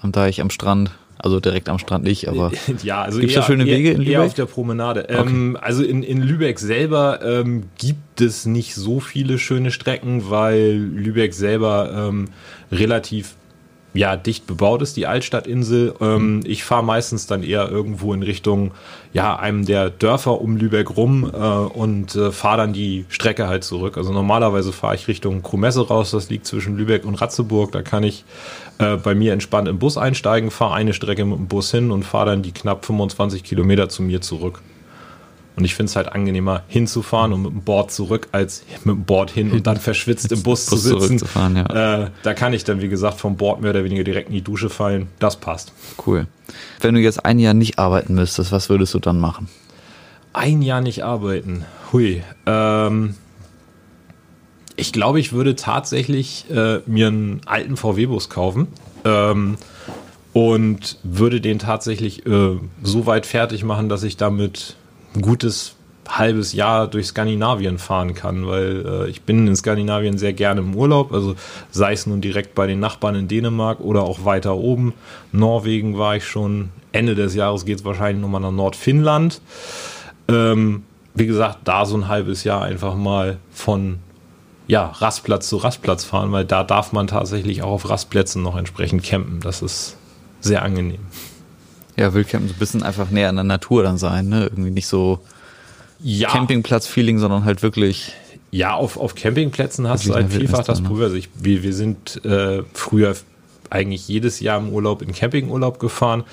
am 0.00 0.12
Deich, 0.12 0.40
am 0.40 0.50
Strand. 0.50 0.92
Also 1.18 1.40
direkt 1.40 1.68
am 1.68 1.78
Strand 1.78 2.04
nicht, 2.04 2.28
aber 2.28 2.52
ja, 2.82 3.02
also 3.02 3.18
gibt 3.20 3.30
es 3.30 3.36
da 3.36 3.42
schöne 3.42 3.64
Wege 3.64 3.90
in 3.90 3.98
Lübeck? 3.98 4.12
Eher 4.12 4.22
auf 4.22 4.34
der 4.34 4.44
Promenade. 4.46 5.04
Okay. 5.04 5.18
Ähm, 5.18 5.58
also 5.60 5.82
in, 5.82 6.02
in 6.02 6.22
Lübeck 6.22 6.58
selber 6.58 7.20
ähm, 7.22 7.64
gibt 7.78 8.20
es 8.20 8.44
nicht 8.44 8.74
so 8.74 9.00
viele 9.00 9.38
schöne 9.38 9.70
Strecken, 9.70 10.30
weil 10.30 10.74
Lübeck 10.74 11.32
selber 11.32 11.90
ähm, 12.08 12.28
relativ 12.70 13.34
ja, 13.96 14.16
dicht 14.16 14.46
bebaut 14.46 14.82
ist, 14.82 14.96
die 14.96 15.06
Altstadtinsel. 15.06 15.94
Ähm, 16.00 16.40
ich 16.44 16.64
fahre 16.64 16.84
meistens 16.84 17.26
dann 17.26 17.42
eher 17.42 17.68
irgendwo 17.68 18.12
in 18.12 18.22
Richtung, 18.22 18.72
ja, 19.12 19.36
einem 19.36 19.64
der 19.64 19.90
Dörfer 19.90 20.40
um 20.40 20.56
Lübeck 20.56 20.96
rum 20.96 21.30
äh, 21.32 21.36
und 21.38 22.14
äh, 22.14 22.30
fahre 22.30 22.58
dann 22.58 22.72
die 22.72 23.06
Strecke 23.08 23.48
halt 23.48 23.64
zurück. 23.64 23.96
Also 23.96 24.12
normalerweise 24.12 24.72
fahre 24.72 24.94
ich 24.94 25.08
Richtung 25.08 25.42
Krumesse 25.42 25.86
raus, 25.88 26.10
das 26.10 26.30
liegt 26.30 26.46
zwischen 26.46 26.76
Lübeck 26.76 27.04
und 27.04 27.14
Ratzeburg. 27.14 27.72
Da 27.72 27.82
kann 27.82 28.04
ich 28.04 28.24
äh, 28.78 28.96
bei 28.96 29.14
mir 29.14 29.32
entspannt 29.32 29.68
im 29.68 29.78
Bus 29.78 29.96
einsteigen, 29.96 30.50
fahre 30.50 30.74
eine 30.74 30.92
Strecke 30.92 31.24
mit 31.24 31.38
dem 31.38 31.48
Bus 31.48 31.70
hin 31.70 31.90
und 31.90 32.04
fahre 32.04 32.26
dann 32.26 32.42
die 32.42 32.52
knapp 32.52 32.84
25 32.84 33.42
Kilometer 33.42 33.88
zu 33.88 34.02
mir 34.02 34.20
zurück. 34.20 34.60
Und 35.56 35.64
ich 35.64 35.74
finde 35.74 35.88
es 35.90 35.96
halt 35.96 36.08
angenehmer, 36.08 36.62
hinzufahren 36.68 37.32
und 37.32 37.42
mit 37.42 37.50
dem 37.50 37.62
Board 37.62 37.90
zurück, 37.90 38.28
als 38.32 38.64
mit 38.84 38.94
dem 38.94 39.04
Board 39.04 39.30
hin 39.30 39.52
und 39.52 39.66
dann 39.66 39.78
verschwitzt 39.78 40.30
im 40.30 40.42
Bus, 40.42 40.66
Bus 40.70 40.82
zu 40.82 40.98
sitzen. 41.00 41.26
Ja. 41.34 42.04
Äh, 42.04 42.10
da 42.22 42.34
kann 42.34 42.52
ich 42.52 42.64
dann, 42.64 42.82
wie 42.82 42.88
gesagt, 42.88 43.18
vom 43.18 43.36
Board 43.36 43.62
mehr 43.62 43.70
oder 43.70 43.82
weniger 43.82 44.04
direkt 44.04 44.28
in 44.28 44.34
die 44.34 44.42
Dusche 44.42 44.68
fallen. 44.68 45.08
Das 45.18 45.36
passt. 45.36 45.72
Cool. 46.06 46.26
Wenn 46.80 46.94
du 46.94 47.00
jetzt 47.00 47.24
ein 47.24 47.38
Jahr 47.38 47.54
nicht 47.54 47.78
arbeiten 47.78 48.14
müsstest, 48.14 48.52
was 48.52 48.68
würdest 48.68 48.92
du 48.92 48.98
dann 48.98 49.18
machen? 49.18 49.48
Ein 50.34 50.60
Jahr 50.60 50.82
nicht 50.82 51.02
arbeiten. 51.04 51.64
Hui. 51.92 52.22
Ähm, 52.44 53.14
ich 54.76 54.92
glaube, 54.92 55.20
ich 55.20 55.32
würde 55.32 55.56
tatsächlich 55.56 56.44
äh, 56.50 56.80
mir 56.84 57.06
einen 57.06 57.40
alten 57.46 57.78
VW-Bus 57.78 58.28
kaufen. 58.28 58.68
Ähm, 59.04 59.56
und 60.36 60.98
würde 61.02 61.40
den 61.40 61.58
tatsächlich 61.58 62.26
äh, 62.26 62.58
so 62.82 63.06
weit 63.06 63.24
fertig 63.24 63.64
machen, 63.64 63.88
dass 63.88 64.02
ich 64.02 64.18
damit 64.18 64.76
ein 65.16 65.22
gutes 65.22 65.76
halbes 66.08 66.52
Jahr 66.52 66.86
durch 66.86 67.06
Skandinavien 67.08 67.78
fahren 67.78 68.14
kann, 68.14 68.46
weil 68.46 68.86
äh, 68.86 69.10
ich 69.10 69.22
bin 69.22 69.46
in 69.46 69.56
Skandinavien 69.56 70.18
sehr 70.18 70.32
gerne 70.32 70.60
im 70.60 70.74
Urlaub, 70.74 71.12
also 71.12 71.34
sei 71.70 71.92
es 71.92 72.06
nun 72.06 72.20
direkt 72.20 72.54
bei 72.54 72.66
den 72.66 72.80
Nachbarn 72.80 73.14
in 73.16 73.28
Dänemark 73.28 73.80
oder 73.80 74.02
auch 74.02 74.24
weiter 74.24 74.56
oben. 74.56 74.94
Norwegen 75.32 75.98
war 75.98 76.16
ich 76.16 76.24
schon. 76.24 76.70
Ende 76.92 77.14
des 77.14 77.34
Jahres 77.34 77.66
geht 77.66 77.80
es 77.80 77.84
wahrscheinlich 77.84 78.22
nochmal 78.22 78.40
nach 78.40 78.52
Nordfinnland. 78.52 79.42
Ähm, 80.28 80.84
wie 81.14 81.26
gesagt, 81.26 81.58
da 81.64 81.84
so 81.84 81.96
ein 81.96 82.08
halbes 82.08 82.44
Jahr 82.44 82.62
einfach 82.62 82.94
mal 82.94 83.38
von 83.50 83.98
ja, 84.66 84.86
Rastplatz 84.86 85.48
zu 85.48 85.58
Rastplatz 85.58 86.04
fahren, 86.04 86.32
weil 86.32 86.44
da 86.44 86.64
darf 86.64 86.92
man 86.92 87.06
tatsächlich 87.06 87.62
auch 87.62 87.70
auf 87.70 87.90
Rastplätzen 87.90 88.42
noch 88.42 88.56
entsprechend 88.56 89.02
campen. 89.02 89.40
Das 89.40 89.62
ist 89.62 89.96
sehr 90.40 90.62
angenehm. 90.62 91.00
Ja, 91.96 92.12
Wildcampen 92.12 92.48
so 92.48 92.54
ein 92.54 92.58
bisschen 92.58 92.82
einfach 92.82 93.10
näher 93.10 93.28
an 93.28 93.36
der 93.36 93.44
Natur 93.44 93.82
dann 93.82 93.98
sein, 93.98 94.28
ne? 94.28 94.44
Irgendwie 94.44 94.70
nicht 94.70 94.86
so 94.86 95.20
ja. 96.00 96.28
Campingplatz-Feeling, 96.28 97.18
sondern 97.18 97.44
halt 97.44 97.62
wirklich 97.62 98.12
Ja, 98.50 98.74
auf, 98.74 98.98
auf 98.98 99.14
Campingplätzen 99.14 99.88
hast 99.88 100.06
du 100.06 100.14
halt 100.14 100.30
vielfach 100.32 100.64
das 100.64 100.78
da, 100.78 100.82
ne? 100.82 100.88
Problem. 100.88 101.04
Also 101.04 101.16
ich, 101.16 101.30
wir, 101.38 101.62
wir 101.62 101.72
sind 101.72 102.24
äh, 102.24 102.62
früher 102.74 103.16
eigentlich 103.70 104.06
jedes 104.08 104.40
Jahr 104.40 104.58
im 104.58 104.68
Urlaub 104.70 105.02
in 105.02 105.12
Campingurlaub 105.12 105.78
gefahren 105.80 106.24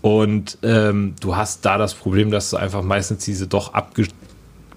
und 0.00 0.58
ähm, 0.62 1.14
du 1.20 1.36
hast 1.36 1.64
da 1.64 1.76
das 1.76 1.94
Problem, 1.94 2.30
dass 2.30 2.50
du 2.50 2.56
einfach 2.56 2.82
meistens 2.82 3.24
diese 3.24 3.46
doch 3.46 3.74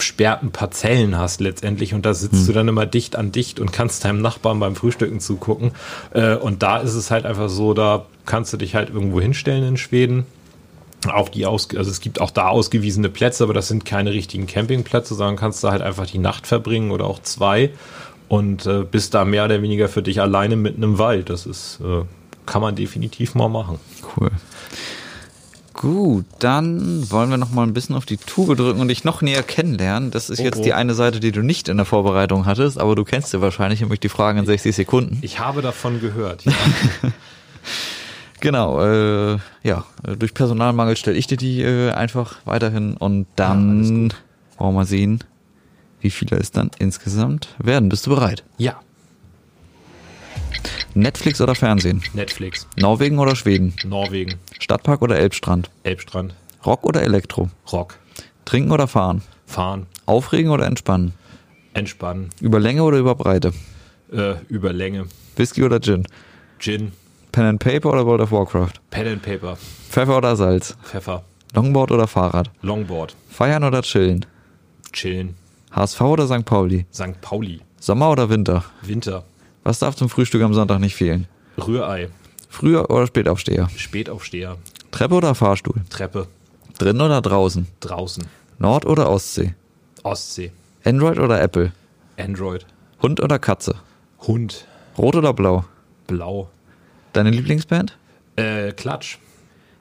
abgesperrten 0.01 0.51
Parzellen 0.51 1.15
hast 1.15 1.41
letztendlich 1.41 1.93
und 1.93 2.07
da 2.07 2.15
sitzt 2.15 2.39
Hm. 2.39 2.47
du 2.47 2.53
dann 2.53 2.67
immer 2.67 2.87
dicht 2.87 3.15
an 3.15 3.31
dicht 3.31 3.59
und 3.59 3.71
kannst 3.71 4.03
deinem 4.03 4.19
Nachbarn 4.19 4.59
beim 4.59 4.75
Frühstücken 4.75 5.19
zugucken. 5.19 5.73
Äh, 6.11 6.35
und 6.35 6.63
da 6.63 6.77
ist 6.77 6.95
es 6.95 7.11
halt 7.11 7.27
einfach 7.27 7.49
so, 7.49 7.75
da 7.75 8.05
kannst 8.25 8.51
du 8.51 8.57
dich 8.57 8.73
halt 8.73 8.89
irgendwo 8.89 9.21
hinstellen 9.21 9.63
in 9.63 9.77
Schweden. 9.77 10.25
Auch 11.07 11.29
die 11.29 11.45
aus, 11.45 11.67
also 11.75 11.91
es 11.91 11.99
gibt 11.99 12.19
auch 12.19 12.31
da 12.31 12.47
ausgewiesene 12.47 13.09
Plätze, 13.09 13.43
aber 13.43 13.53
das 13.53 13.67
sind 13.67 13.85
keine 13.85 14.11
richtigen 14.11 14.47
Campingplätze, 14.47 15.13
sondern 15.13 15.35
kannst 15.35 15.63
da 15.63 15.69
halt 15.71 15.83
einfach 15.83 16.07
die 16.07 16.17
Nacht 16.19 16.47
verbringen 16.47 16.89
oder 16.89 17.05
auch 17.05 17.21
zwei 17.21 17.69
und 18.27 18.65
äh, 18.65 18.83
bist 18.83 19.13
da 19.13 19.23
mehr 19.23 19.45
oder 19.45 19.61
weniger 19.61 19.87
für 19.87 20.01
dich 20.01 20.19
alleine 20.19 20.55
mitten 20.55 20.81
im 20.81 20.97
Wald. 20.97 21.29
Das 21.29 21.45
ist, 21.45 21.79
äh, 21.81 22.03
kann 22.47 22.63
man 22.63 22.75
definitiv 22.75 23.35
mal 23.35 23.49
machen. 23.49 23.79
Cool. 24.17 24.31
Gut, 25.81 26.25
dann 26.39 27.09
wollen 27.09 27.31
wir 27.31 27.37
noch 27.37 27.49
mal 27.51 27.63
ein 27.63 27.73
bisschen 27.73 27.95
auf 27.95 28.05
die 28.05 28.17
Tube 28.17 28.55
drücken 28.55 28.79
und 28.81 28.89
dich 28.89 29.03
noch 29.03 29.21
näher 29.23 29.41
kennenlernen. 29.41 30.11
Das 30.11 30.29
ist 30.29 30.39
Oh, 30.39 30.43
jetzt 30.43 30.59
oh. 30.59 30.63
die 30.63 30.73
eine 30.73 30.93
Seite, 30.93 31.19
die 31.19 31.31
du 31.31 31.41
nicht 31.41 31.69
in 31.69 31.77
der 31.77 31.87
Vorbereitung 31.87 32.45
hattest, 32.45 32.77
aber 32.79 32.95
du 32.95 33.03
kennst 33.03 33.31
sie 33.31 33.41
wahrscheinlich, 33.41 33.81
nämlich 33.81 33.99
die 33.99 34.09
Fragen 34.09 34.37
in 34.37 34.45
60 34.45 34.75
Sekunden. 34.75 35.17
Ich 35.21 35.39
habe 35.39 35.61
davon 35.63 35.99
gehört. 35.99 36.43
Ja. 36.45 36.51
Genau, 38.39 38.81
äh, 38.83 39.37
ja, 39.61 39.85
durch 40.17 40.33
Personalmangel 40.33 40.97
stelle 40.97 41.15
ich 41.15 41.27
dir 41.27 41.37
die 41.37 41.61
äh, 41.61 41.91
einfach 41.91 42.37
weiterhin 42.45 42.97
und 42.97 43.19
Ja, 43.19 43.25
dann 43.35 43.81
gut. 44.09 44.15
wollen 44.57 44.71
wir 44.73 44.77
mal 44.79 44.85
sehen, 44.87 45.23
wie 45.99 46.09
viele 46.09 46.37
es 46.37 46.49
dann 46.49 46.71
insgesamt 46.79 47.49
werden. 47.59 47.87
Bist 47.89 48.07
du 48.07 48.09
bereit? 48.09 48.43
ja, 48.57 48.79
Netflix 50.93 51.39
oder 51.41 51.55
Fernsehen? 51.55 52.01
Netflix, 52.13 52.67
Norwegen 52.77 53.19
oder 53.19 53.35
Schweden? 53.35 53.73
Norwegen, 53.85 54.35
Stadtpark 54.59 55.01
oder 55.01 55.17
Elbstrand? 55.17 55.69
Elbstrand, 55.83 56.35
Rock 56.65 56.83
oder 56.85 57.01
Elektro? 57.03 57.49
Rock, 57.71 57.97
Trinken 58.45 58.71
oder 58.71 58.87
fahren? 58.87 59.21
fahren, 59.45 59.87
Aufregen 60.05 60.49
oder 60.51 60.65
entspannen? 60.65 61.13
entspannen, 61.73 62.29
Über 62.41 62.59
Länge 62.59 62.83
oder 62.83 62.97
über 62.97 63.15
Breite? 63.15 63.53
äh, 64.11 64.33
über 64.49 64.73
Länge, 64.73 65.05
Whisky 65.35 65.63
oder 65.63 65.79
Gin? 65.79 66.05
Gin, 66.59 66.91
Pen 67.31 67.45
and 67.45 67.59
Paper 67.59 67.91
oder 67.93 68.05
World 68.05 68.21
of 68.21 68.31
Warcraft? 68.31 68.73
Pen 68.89 69.07
and 69.07 69.21
Paper, 69.21 69.57
Pfeffer 69.89 70.17
oder 70.17 70.35
Salz? 70.35 70.75
Pfeffer, 70.83 71.23
Longboard 71.53 71.91
oder 71.91 72.07
Fahrrad? 72.07 72.49
Longboard, 72.61 73.15
Feiern 73.29 73.63
oder 73.63 73.81
chillen? 73.81 74.25
Chillen, 74.91 75.35
HSV 75.71 76.01
oder 76.01 76.27
St. 76.27 76.43
Pauli? 76.45 76.85
St. 76.93 77.19
Pauli, 77.21 77.61
Sommer 77.79 78.11
oder 78.11 78.29
Winter? 78.29 78.65
Winter, 78.81 79.23
Was 79.63 79.79
darf 79.79 79.95
zum 79.95 80.09
Frühstück 80.09 80.41
am 80.41 80.53
Sonntag 80.53 80.79
nicht 80.79 80.95
fehlen? 80.95 81.27
Rührei, 81.57 82.09
Früher 82.49 82.89
oder 82.89 83.07
Spätaufsteher? 83.07 83.69
Spätaufsteher, 83.75 84.57
Treppe 84.91 85.15
oder 85.15 85.35
Fahrstuhl? 85.35 85.81
Treppe, 85.89 86.27
Drin 86.77 86.99
oder 86.99 87.21
draußen? 87.21 87.67
draußen, 87.79 88.25
Nord- 88.59 88.85
oder 88.85 89.09
Ostsee? 89.09 89.53
Ostsee, 90.03 90.51
Android 90.83 91.19
oder 91.19 91.41
Apple? 91.41 91.71
Android, 92.17 92.65
Hund 93.01 93.19
oder 93.21 93.39
Katze? 93.39 93.75
Hund, 94.27 94.65
Rot 94.97 95.15
oder 95.15 95.33
blau? 95.33 95.65
Blau, 96.07 96.49
Deine 97.13 97.29
Lieblingsband? 97.29 97.97
äh, 98.37 98.71
Klatsch, 98.71 99.17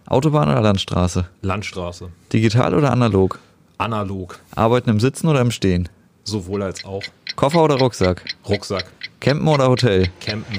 Autobahn 0.07 0.49
oder 0.49 0.61
Landstraße? 0.61 1.27
Landstraße, 1.43 2.11
Digital 2.33 2.75
oder 2.75 2.93
analog? 2.93 3.39
analog, 3.79 4.39
Arbeiten 4.55 4.91
im 4.91 5.01
Sitzen 5.01 5.27
oder 5.29 5.41
im 5.41 5.51
Stehen? 5.51 5.89
Sowohl 6.25 6.63
als 6.63 6.85
auch, 6.85 7.03
Koffer 7.37 7.63
oder 7.63 7.77
Rucksack? 7.77 8.25
Rucksack, 8.49 8.87
Campen 9.21 9.47
oder 9.49 9.69
Hotel? 9.69 10.09
Campen, 10.21 10.59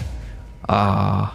Ah. 0.68 1.32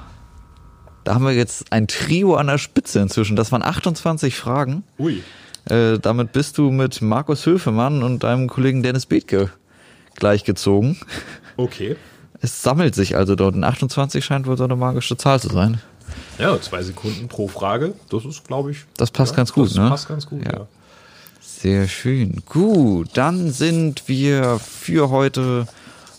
Da 1.05 1.15
haben 1.15 1.25
wir 1.25 1.33
jetzt 1.35 1.73
ein 1.73 1.87
Trio 1.87 2.35
an 2.35 2.49
der 2.49 2.59
Spitze 2.59 2.99
inzwischen. 3.01 3.37
Das 3.37 3.53
waren 3.53 3.63
28 3.63 4.37
Fragen. 4.37 4.83
ui, 4.99 5.23
Äh, 5.69 5.99
damit 6.01 6.33
bist 6.33 6.59
du 6.59 6.71
mit 6.71 7.01
Markus 7.03 7.45
Höfemann 7.47 8.03
und 8.03 8.23
deinem 8.25 8.49
Kollegen 8.49 8.83
Dennis 8.83 9.07
Bethke 9.07 9.51
gleichgezogen. 10.17 10.97
okay. 11.57 11.97
Es 12.41 12.63
sammelt 12.63 12.95
sich 12.95 13.17
also 13.17 13.35
dort. 13.35 13.55
Und 13.55 13.65
28 13.65 14.25
scheint 14.25 14.47
wohl 14.47 14.57
so 14.57 14.65
eine 14.65 14.77
magische 14.77 15.17
Zahl 15.17 15.41
zu 15.41 15.49
sein. 15.49 15.81
Ja, 16.39 16.61
zwei 16.61 16.83
Sekunden 16.83 17.29
pro 17.29 17.49
Frage. 17.49 17.95
Das 18.11 18.25
ist, 18.25 18.47
glaube 18.47 18.71
ich. 18.73 18.85
Das 18.97 19.11
passt 19.11 19.33
ja, 19.33 19.37
ganz 19.39 19.53
gut, 19.53 19.71
das 19.71 19.77
ne? 19.77 19.89
passt 19.89 20.09
ganz 20.09 20.27
gut, 20.27 20.45
Ja. 20.45 20.53
ja. 20.53 20.67
Sehr 21.61 21.89
schön. 21.89 22.43
Gut, 22.47 23.09
dann 23.15 23.51
sind 23.53 24.09
wir 24.09 24.59
für 24.59 25.11
heute 25.11 25.67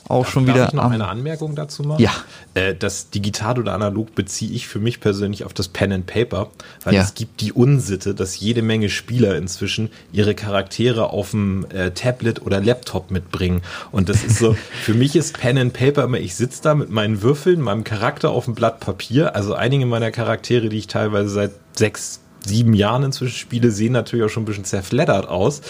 auch 0.10 0.26
schon 0.26 0.45
Darf 0.45 0.56
wieder 0.56 0.67
ich 0.69 0.73
noch 0.73 0.84
am. 0.86 0.93
eine 0.93 1.08
Anmerkung 1.10 1.54
dazu 1.54 1.84
machen? 1.84 2.02
Ja. 2.02 2.12
Äh, 2.54 2.73
das 2.76 3.10
Digital 3.10 3.60
oder 3.60 3.73
Analog 3.73 4.15
beziehe 4.15 4.52
ich 4.54 4.65
für 4.65 4.80
mich 4.80 5.02
persönlich 5.02 5.43
auf 5.43 5.54
das 5.54 5.67
Pen 5.67 5.91
and 5.91 6.06
Paper, 6.08 6.50
weil 6.86 6.93
Ja. 6.95 7.02
es 7.02 7.13
gibt 7.13 7.41
die 7.41 7.52
Unsitte, 7.52 8.15
dass 8.15 8.39
jede 8.39 8.62
Menge 8.62 8.89
Spieler 8.89 9.36
inzwischen 9.36 9.89
ihre 10.13 10.34
Charaktere 10.34 11.10
auf 11.10 11.32
dem 11.32 11.65
äh, 11.71 11.91
Tablet 11.91 12.41
oder 12.41 12.62
Laptop 12.62 13.12
mitbringen. 13.12 13.62
Und 13.91 14.08
das 14.08 14.23
ist 14.23 14.39
so, 14.39 14.56
für 14.82 14.93
mich 14.93 15.15
ist 15.17 15.38
Pen 15.38 15.58
and 15.58 15.73
Paper 15.73 16.06
immer, 16.06 16.19
ich 16.19 16.36
sitze 16.36 16.62
da 16.63 16.73
mit 16.73 16.89
meinen 16.89 17.21
Würfeln, 17.21 17.60
meinem 17.60 17.84
Charakter 17.84 18.30
auf 18.30 18.45
dem 18.45 18.56
Blatt 18.56 18.80
Papier. 18.80 19.36
Also 19.36 19.56
einige 19.56 19.86
meiner 19.86 20.12
Charaktere, 20.12 20.69
die 20.69 20.78
ich 20.78 20.88
teilweise 20.88 21.28
seit 21.30 21.52
sechs, 21.73 22.21
sieben 22.47 22.73
Jahren 22.73 23.03
inzwischen 23.03 23.38
spiele, 23.38 23.71
sehen 23.71 23.93
natürlich 23.93 24.25
auch 24.25 24.29
schon 24.29 24.43
ein 24.43 24.47
bisschen 24.47 24.65
zerfleddert 24.65 25.27
aus. 25.27 25.62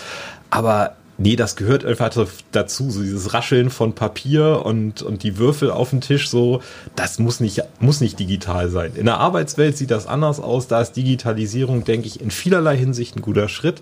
Aber 0.50 0.96
Nee, 1.20 1.36
das 1.36 1.56
gehört 1.56 1.84
einfach 1.84 2.28
dazu, 2.52 2.92
so 2.92 3.02
dieses 3.02 3.34
Rascheln 3.34 3.72
von 3.72 3.94
Papier 3.94 4.62
und, 4.64 5.02
und 5.02 5.24
die 5.24 5.40
Würfel 5.40 5.72
auf 5.72 5.90
dem 5.90 6.00
Tisch, 6.00 6.30
so, 6.30 6.62
das 6.96 7.18
muss 7.18 7.40
nicht, 7.40 7.64
muss 7.80 8.02
nicht 8.02 8.20
digital 8.20 8.70
sein. 8.70 8.92
In 8.96 9.06
der 9.06 9.18
Arbeitswelt 9.18 9.76
sieht 9.78 9.90
das 9.90 10.06
anders 10.06 10.40
aus, 10.40 10.68
da 10.68 10.80
ist 10.80 10.92
Digitalisierung, 10.92 11.84
denke 11.84 12.06
ich, 12.06 12.22
in 12.22 12.30
vielerlei 12.30 12.78
Hinsicht 12.78 13.16
ein 13.16 13.24
guter 13.24 13.50
Schritt. 13.50 13.82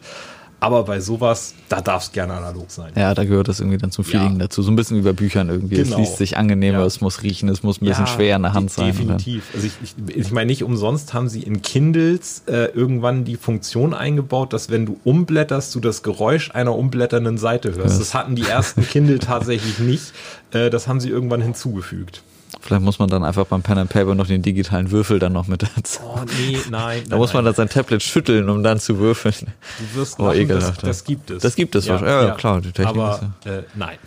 Aber 0.62 0.84
bei 0.84 1.00
sowas, 1.00 1.54
da 1.70 1.82
darf 1.82 2.04
es 2.04 2.12
gerne 2.12 2.34
analog 2.34 2.72
sein. 2.72 2.92
Ja, 2.96 3.14
da 3.14 3.24
gehört 3.24 3.48
das 3.50 3.60
irgendwie 3.60 3.78
dann 3.78 3.92
zum 3.92 4.04
Feeling 4.06 4.34
Ja. 4.34 4.40
dazu. 4.48 4.62
So 4.64 4.72
ein 4.72 4.76
bisschen 4.76 4.98
wie 4.98 5.02
bei 5.02 5.12
Büchern 5.14 5.50
irgendwie. 5.50 5.76
Genau. 5.76 5.92
Es 5.92 5.98
liest 5.98 6.18
sich 6.18 6.38
angenehmer, 6.38 6.80
Ja. 6.80 6.86
es 6.86 7.02
muss 7.02 7.22
riechen, 7.24 7.50
es 7.50 7.62
muss 7.62 7.82
ein 7.82 7.86
bisschen 7.86 8.06
Ja, 8.06 8.12
schwer 8.12 8.36
in 8.38 8.42
der 8.44 8.54
Hand 8.54 8.72
sein. 8.72 8.88
Definitiv. 8.88 9.44
Also 9.54 9.68
ich, 9.68 9.74
ich, 9.84 10.16
ich 10.16 10.32
meine, 10.32 10.48
nicht 10.48 10.64
umsonst 10.64 11.14
haben 11.14 11.30
sie 11.30 11.44
in 11.44 11.62
Kindles 11.62 12.44
äh, 12.48 12.66
irgendwann 12.74 13.26
die 13.26 13.36
Funktion 13.36 13.94
eingebaut, 13.94 14.54
dass 14.54 14.70
wenn 14.70 14.86
du 14.86 15.00
umblätterst, 15.04 15.76
du 15.76 15.80
das 15.80 16.02
Geräusch 16.04 16.52
einer 16.52 16.76
umblätternden 16.76 17.38
Seite 17.38 17.76
hörst. 17.76 18.00
Das 18.00 18.14
hatten 18.14 18.36
die 18.36 18.44
ersten 18.48 18.82
Kindle 18.88 19.20
tatsächlich 19.20 19.80
nicht. 19.80 20.14
Äh, 20.52 20.70
das 20.70 20.88
haben 20.88 21.00
sie 21.00 21.10
irgendwann 21.10 21.42
hinzugefügt. 21.42 22.24
Vielleicht 22.62 22.82
muss 22.82 23.00
man 23.00 23.10
dann 23.10 23.24
einfach 23.24 23.46
beim 23.46 23.62
Pen 23.62 23.78
and 23.78 23.90
Paper 23.90 24.16
noch 24.16 24.28
den 24.28 24.42
digitalen 24.42 24.92
Würfel 24.92 25.20
dann 25.20 25.34
noch 25.34 25.48
mit 25.48 25.64
dazu. 25.64 26.00
Oh, 26.04 26.20
nee, 26.38 26.58
nein. 26.70 27.04
Da 27.10 27.18
muss 27.18 27.34
man 27.34 27.46
dann 27.46 27.54
sein 27.54 27.70
Tablet 27.70 28.02
schütteln, 28.02 28.50
um 28.50 28.64
dann 28.64 28.80
zu 28.80 29.00
würfeln. 29.00 29.36
Du 29.80 30.00
wirst 30.00 30.20
Oh, 30.20 30.28
lachen, 30.28 30.48
das, 30.48 30.68
ja. 30.68 30.74
das 30.82 31.04
gibt 31.04 31.30
es. 31.32 31.44
Das 31.44 31.56
gibt 31.56 31.76
es 31.76 31.88
wahrscheinlich. 31.88 32.28
Ja, 32.30 32.36
klar, 32.36 32.62
die 32.62 32.72
Technik 32.72 32.96
Aber 32.96 33.20
ist 33.44 33.48
äh, 33.50 33.64
nein. 33.76 33.98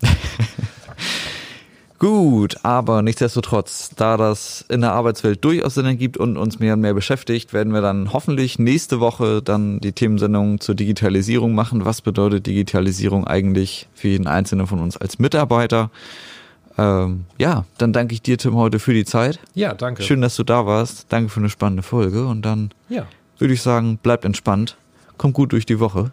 Gut, 1.98 2.58
aber 2.62 3.02
nichtsdestotrotz, 3.02 3.90
da 3.96 4.16
das 4.16 4.64
in 4.68 4.82
der 4.82 4.92
Arbeitswelt 4.92 5.44
durchaus 5.44 5.74
Sinn 5.74 5.84
ergibt 5.84 6.16
und 6.16 6.36
uns 6.36 6.60
mehr 6.60 6.74
und 6.74 6.80
mehr 6.80 6.94
beschäftigt, 6.94 7.52
werden 7.52 7.72
wir 7.72 7.80
dann 7.80 8.12
hoffentlich 8.12 8.60
nächste 8.60 9.00
Woche 9.00 9.42
dann 9.42 9.80
die 9.80 9.90
Themensendung 9.90 10.60
zur 10.60 10.76
Digitalisierung 10.76 11.56
machen. 11.56 11.84
Was 11.84 12.00
bedeutet 12.00 12.46
Digitalisierung 12.46 13.26
eigentlich 13.26 13.88
für 13.94 14.06
jeden 14.06 14.28
Einzelnen 14.28 14.68
von 14.68 14.78
uns 14.78 14.96
als 14.96 15.18
Mitarbeiter? 15.18 15.90
Ähm, 16.78 17.24
ja, 17.38 17.64
dann 17.78 17.92
danke 17.92 18.14
ich 18.14 18.22
dir, 18.22 18.38
Tim, 18.38 18.54
heute 18.54 18.78
für 18.78 18.94
die 18.94 19.04
Zeit. 19.04 19.40
Ja, 19.54 19.74
danke. 19.74 20.02
Schön, 20.02 20.20
dass 20.20 20.36
du 20.36 20.44
da 20.44 20.64
warst. 20.64 21.06
Danke 21.12 21.28
für 21.28 21.40
eine 21.40 21.50
spannende 21.50 21.82
Folge. 21.82 22.26
Und 22.26 22.42
dann 22.42 22.70
Ja. 22.88 23.06
würde 23.38 23.52
ich 23.54 23.62
sagen, 23.62 23.98
bleibt 23.98 24.24
entspannt, 24.24 24.76
kommt 25.16 25.34
gut 25.34 25.52
durch 25.52 25.66
die 25.66 25.80
Woche 25.80 26.12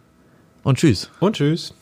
und 0.64 0.78
tschüss. 0.80 1.12
Und 1.20 1.36
tschüss. 1.36 1.74